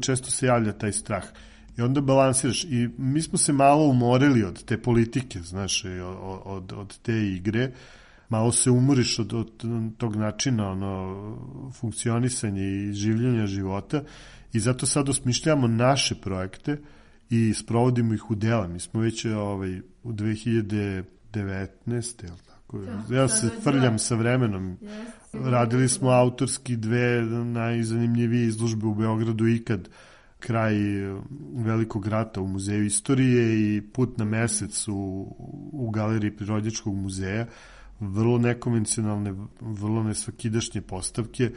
često 0.00 0.30
se 0.30 0.46
javlja 0.46 0.72
taj 0.72 0.92
strah. 0.92 1.24
I 1.78 1.82
onda 1.82 2.00
balansiraš. 2.00 2.64
I 2.64 2.88
mi 2.98 3.22
smo 3.22 3.38
se 3.38 3.52
malo 3.52 3.84
umorili 3.84 4.44
od 4.44 4.64
te 4.64 4.78
politike, 4.82 5.40
znaš, 5.40 5.84
od, 5.84 6.40
od, 6.44 6.72
od 6.72 6.98
te 7.02 7.26
igre, 7.26 7.72
malo 8.30 8.52
se 8.52 8.70
umoriš 8.70 9.18
od, 9.18 9.32
od 9.32 9.64
tog 9.96 10.16
načina 10.16 10.70
ono, 10.70 11.70
funkcionisanja 11.80 12.62
i 12.62 12.92
življenja 12.92 13.46
života 13.46 14.02
i 14.52 14.60
zato 14.60 14.86
sad 14.86 15.08
osmišljamo 15.08 15.66
naše 15.66 16.14
projekte 16.14 16.78
i 17.30 17.54
sprovodimo 17.54 18.14
ih 18.14 18.30
u 18.30 18.34
dela. 18.34 18.68
Mi 18.68 18.80
smo 18.80 19.00
već 19.00 19.24
ovaj, 19.24 19.78
u 20.02 20.12
2019. 20.12 21.04
Jel 22.22 22.36
tako? 22.46 22.78
Da, 22.78 23.16
ja 23.16 23.28
se 23.28 23.50
frljam 23.62 23.98
sa 23.98 24.14
vremenom. 24.14 24.76
Radili 25.32 25.88
smo 25.88 26.10
autorski 26.10 26.76
dve 26.76 27.22
najzanimljivije 27.44 28.46
izložbe 28.46 28.86
u 28.86 28.94
Beogradu 28.94 29.46
ikad 29.46 29.88
kraj 30.38 30.74
velikog 31.54 32.06
rata 32.06 32.40
u 32.40 32.46
Muzeju 32.46 32.84
istorije 32.84 33.76
i 33.76 33.82
put 33.92 34.18
na 34.18 34.24
mesec 34.24 34.88
u, 34.88 35.26
u 35.72 35.90
galeriji 35.90 36.36
Prirodjačkog 36.36 36.94
muzeja 36.94 37.46
vrlo 38.00 38.38
nekonvencionalne, 38.38 39.34
vrlo 39.60 40.02
nesvakidašnje 40.02 40.80
postavke, 40.80 41.50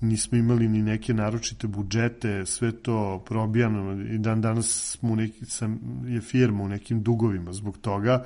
nismo 0.00 0.38
imali 0.38 0.68
ni 0.68 0.82
neke 0.82 1.14
naročite 1.14 1.66
budžete, 1.66 2.46
sve 2.46 2.72
to 2.72 3.24
probijano 3.26 4.02
i 4.02 4.18
dan 4.18 4.40
danas 4.40 4.96
smo 4.98 5.14
neki, 5.14 5.44
sam, 5.44 5.80
je 6.06 6.20
firma 6.20 6.62
u 6.62 6.68
nekim 6.68 7.02
dugovima 7.02 7.52
zbog 7.52 7.78
toga, 7.78 8.24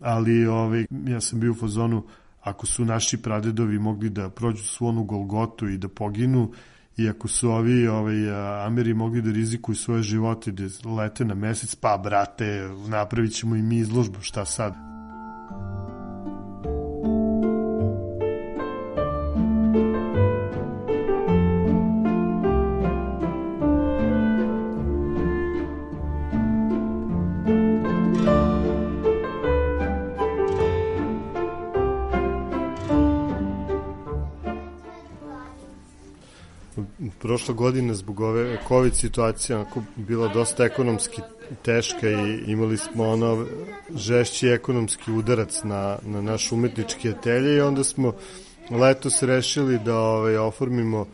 ali 0.00 0.46
ovaj, 0.46 0.86
ja 1.06 1.20
sam 1.20 1.40
bio 1.40 1.52
u 1.52 1.54
fazonu 1.54 2.04
ako 2.40 2.66
su 2.66 2.84
naši 2.84 3.22
pradedovi 3.22 3.78
mogli 3.78 4.10
da 4.10 4.30
prođu 4.30 4.62
svu 4.62 4.86
onu 4.86 5.04
Golgotu 5.04 5.68
i 5.68 5.78
da 5.78 5.88
poginu, 5.88 6.52
i 6.96 7.08
ako 7.08 7.28
su 7.28 7.50
ovi 7.50 7.88
ovaj, 7.88 8.30
Ameri 8.66 8.94
mogli 8.94 9.22
da 9.22 9.30
rizikuju 9.30 9.76
svoje 9.76 10.02
živote 10.02 10.52
da 10.52 10.90
lete 10.90 11.24
na 11.24 11.34
mesec, 11.34 11.74
pa 11.74 12.00
brate, 12.04 12.68
napravit 12.88 13.32
ćemo 13.32 13.56
i 13.56 13.62
mi 13.62 13.76
izložbu, 13.76 14.20
šta 14.20 14.44
sad? 14.44 14.89
Prošla 37.40 37.54
godina 37.54 37.94
zbog 37.94 38.20
ove 38.20 38.58
COVID 38.68 38.94
situacije 38.94 39.56
onako 39.56 39.82
bila 39.96 40.28
dosta 40.28 40.64
ekonomski 40.64 41.20
teška 41.62 42.10
i 42.10 42.44
imali 42.46 42.76
smo 42.76 43.08
ono 43.08 43.46
žešći 43.94 44.48
ekonomski 44.48 45.12
udarac 45.12 45.62
na, 45.64 45.98
na 46.02 46.20
naš 46.22 46.52
umetnički 46.52 47.10
atelje 47.10 47.56
i 47.56 47.60
onda 47.60 47.84
smo 47.84 48.12
letos 48.70 49.22
rešili 49.22 49.78
da 49.78 49.98
ovaj, 49.98 50.36
oformimo 50.36 51.00
uh, 51.00 51.06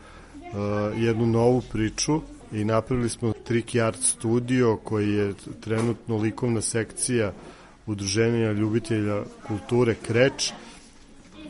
jednu 0.97 1.25
novu 1.25 1.61
priču 1.71 2.21
i 2.51 2.65
napravili 2.65 3.09
smo 3.09 3.33
Tricky 3.47 3.87
Art 3.87 3.99
Studio 4.01 4.77
koji 4.83 5.13
je 5.13 5.33
trenutno 5.61 6.17
likovna 6.17 6.61
sekcija 6.61 7.33
udruženja 7.85 8.51
ljubitelja 8.51 9.23
kulture 9.47 9.95
Kreč 10.07 10.51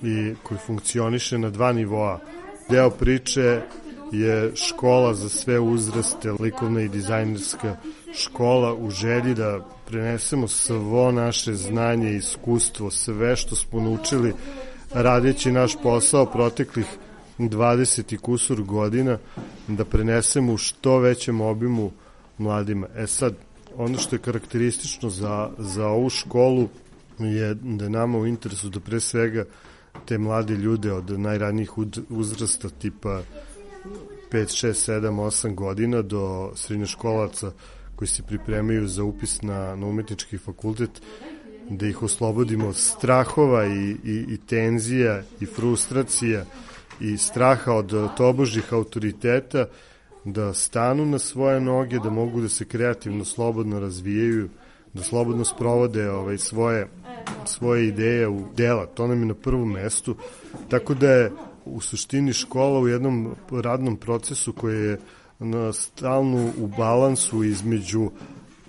i 0.03 0.33
koji 0.43 0.57
funkcioniše 0.65 1.37
na 1.37 1.49
dva 1.49 1.73
nivoa. 1.73 2.19
Deo 2.69 2.89
priče 2.89 3.61
je 4.11 4.51
škola 4.55 5.13
za 5.13 5.29
sve 5.29 5.59
uzraste, 5.59 6.31
likovna 6.31 6.81
i 6.81 6.89
dizajnerska 6.89 7.75
škola 8.13 8.73
u 8.75 8.89
želji 8.89 9.33
da 9.33 9.65
prenesemo 9.87 10.47
svo 10.47 11.11
naše 11.11 11.53
znanje 11.53 12.11
i 12.11 12.17
iskustvo, 12.17 12.91
sve 12.91 13.35
što 13.35 13.55
smo 13.55 13.81
naučili 13.81 14.33
radeći 14.93 15.51
naš 15.51 15.75
posao 15.83 16.25
proteklih 16.25 16.85
20 17.39 18.13
i 18.13 18.17
kusur 18.17 18.61
godina, 18.63 19.17
da 19.67 19.85
prenesemo 19.85 20.53
u 20.53 20.57
što 20.57 20.99
većem 20.99 21.41
obimu 21.41 21.91
mladima. 22.37 22.87
E 22.95 23.07
sad, 23.07 23.35
ono 23.75 23.97
što 23.97 24.15
je 24.15 24.19
karakteristično 24.19 25.09
za, 25.09 25.49
za 25.57 25.87
ovu 25.87 26.09
školu 26.09 26.67
je 27.19 27.53
da 27.53 27.83
je 27.83 27.89
nama 27.89 28.17
u 28.17 28.27
interesu 28.27 28.69
da 28.69 28.79
pre 28.79 28.99
svega 28.99 29.45
te 30.05 30.17
mlade 30.17 30.55
ljude 30.55 30.93
od 30.93 31.19
najranijih 31.19 31.71
uzrasta 32.09 32.69
tipa 32.69 33.21
5, 34.31 34.67
6, 34.67 34.91
7, 34.91 35.09
8 35.09 35.55
godina 35.55 36.01
do 36.01 36.51
srednjoškolaca 36.55 37.51
koji 37.95 38.07
se 38.07 38.23
pripremaju 38.23 38.87
za 38.87 39.03
upis 39.03 39.41
na, 39.41 39.75
na 39.75 39.87
umetnički 39.87 40.37
fakultet, 40.37 41.01
da 41.69 41.87
ih 41.87 42.03
oslobodimo 42.03 42.67
od 42.67 42.75
strahova 42.75 43.65
i, 43.65 43.95
i, 44.03 44.25
i 44.29 44.37
tenzija 44.37 45.21
i 45.41 45.45
frustracija 45.45 46.45
i 46.99 47.17
straha 47.17 47.73
od 47.73 48.15
tobožih 48.17 48.73
autoriteta, 48.73 49.65
da 50.23 50.53
stanu 50.53 51.05
na 51.05 51.19
svoje 51.19 51.61
noge, 51.61 51.99
da 51.99 52.09
mogu 52.09 52.41
da 52.41 52.49
se 52.49 52.65
kreativno, 52.65 53.25
slobodno 53.25 53.79
razvijaju, 53.79 54.49
da 54.93 55.03
slobodno 55.03 55.45
sprovode 55.45 56.09
ovaj, 56.09 56.37
svoje, 56.37 56.87
svoje 57.45 57.87
ideje 57.87 58.27
u 58.27 58.43
dela. 58.55 58.85
To 58.85 59.07
nam 59.07 59.19
je 59.19 59.25
na 59.25 59.33
prvom 59.33 59.71
mestu. 59.71 60.15
Tako 60.69 60.93
da 60.93 61.11
je 61.11 61.31
u 61.69 61.81
suštini 61.81 62.33
škola 62.33 62.79
u 62.79 62.87
jednom 62.87 63.35
radnom 63.51 63.97
procesu 63.97 64.53
koji 64.53 64.83
je 64.83 64.99
na 65.39 65.73
stalnu 65.73 66.51
u 66.57 66.67
balansu 66.67 67.43
između 67.43 68.09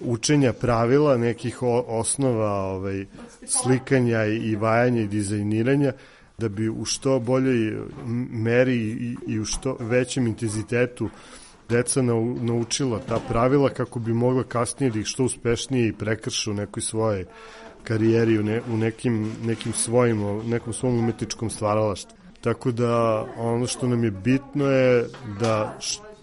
učenja 0.01 0.53
pravila, 0.53 1.17
nekih 1.17 1.63
osnova 1.87 2.53
ovaj, 2.53 3.07
slikanja 3.47 4.25
i 4.25 4.57
vajanja 4.57 5.03
i 5.03 5.09
dizajniranja, 5.09 5.93
da 6.39 6.49
bi 6.49 6.69
u 6.69 6.85
što 6.85 7.21
boljoj 7.21 7.77
meri 8.31 8.77
i, 8.77 9.17
i 9.27 9.41
u 9.41 9.45
što 9.45 9.77
većem 9.81 10.27
intenzitetu 10.27 11.09
deca 11.69 12.03
naučila 12.41 13.01
ta 13.09 13.21
pravila 13.29 13.69
kako 13.69 13.99
bi 13.99 14.13
mogla 14.13 14.45
kasnije 14.45 14.91
da 14.91 14.99
ih 14.99 15.07
što 15.07 15.25
uspešnije 15.25 15.89
i 15.89 15.93
prekrše 15.93 16.51
u 16.51 16.55
nekoj 16.55 16.83
svojoj 16.83 17.25
karijeri, 17.85 18.39
u, 18.39 18.43
ne, 18.43 18.63
u 18.71 18.77
nekim, 18.77 19.33
nekim 19.43 19.73
svojim, 19.73 20.49
nekom 20.49 20.73
svom 20.73 20.99
umetničkom 20.99 21.51
stvaralaštvu. 21.51 22.17
Tako 22.40 22.72
da 22.72 23.24
ono 23.37 23.66
što 23.66 23.88
nam 23.88 24.05
je 24.05 24.11
bitno 24.11 24.64
je 24.64 25.09
da 25.40 25.79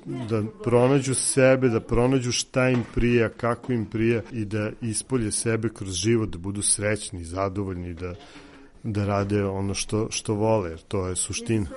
da 0.05 0.43
pronađu 0.63 1.15
sebe, 1.15 1.69
da 1.69 1.79
pronađu 1.79 2.31
šta 2.31 2.69
im 2.69 2.83
prija, 2.95 3.29
kako 3.29 3.73
im 3.73 3.85
prija 3.85 4.21
i 4.31 4.45
da 4.45 4.71
ispolje 4.81 5.31
sebe 5.31 5.69
kroz 5.69 5.93
život, 5.93 6.29
da 6.29 6.37
budu 6.37 6.61
srećni, 6.61 7.23
zadovoljni, 7.23 7.93
da, 7.93 8.13
da 8.83 9.05
rade 9.05 9.45
ono 9.45 9.73
što, 9.73 10.07
što 10.11 10.33
vole, 10.33 10.69
jer 10.69 10.79
to 10.87 11.07
je 11.07 11.15
suština. 11.15 11.69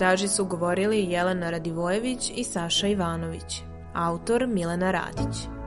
Reportaži 0.00 0.28
su 0.28 0.44
govorili 0.44 1.04
Jelena 1.04 1.50
Radivojević 1.50 2.32
i 2.34 2.44
Saša 2.44 2.86
Ivanović. 2.86 3.62
Autor 3.94 4.46
Milena 4.46 4.90
Radić. 4.90 5.59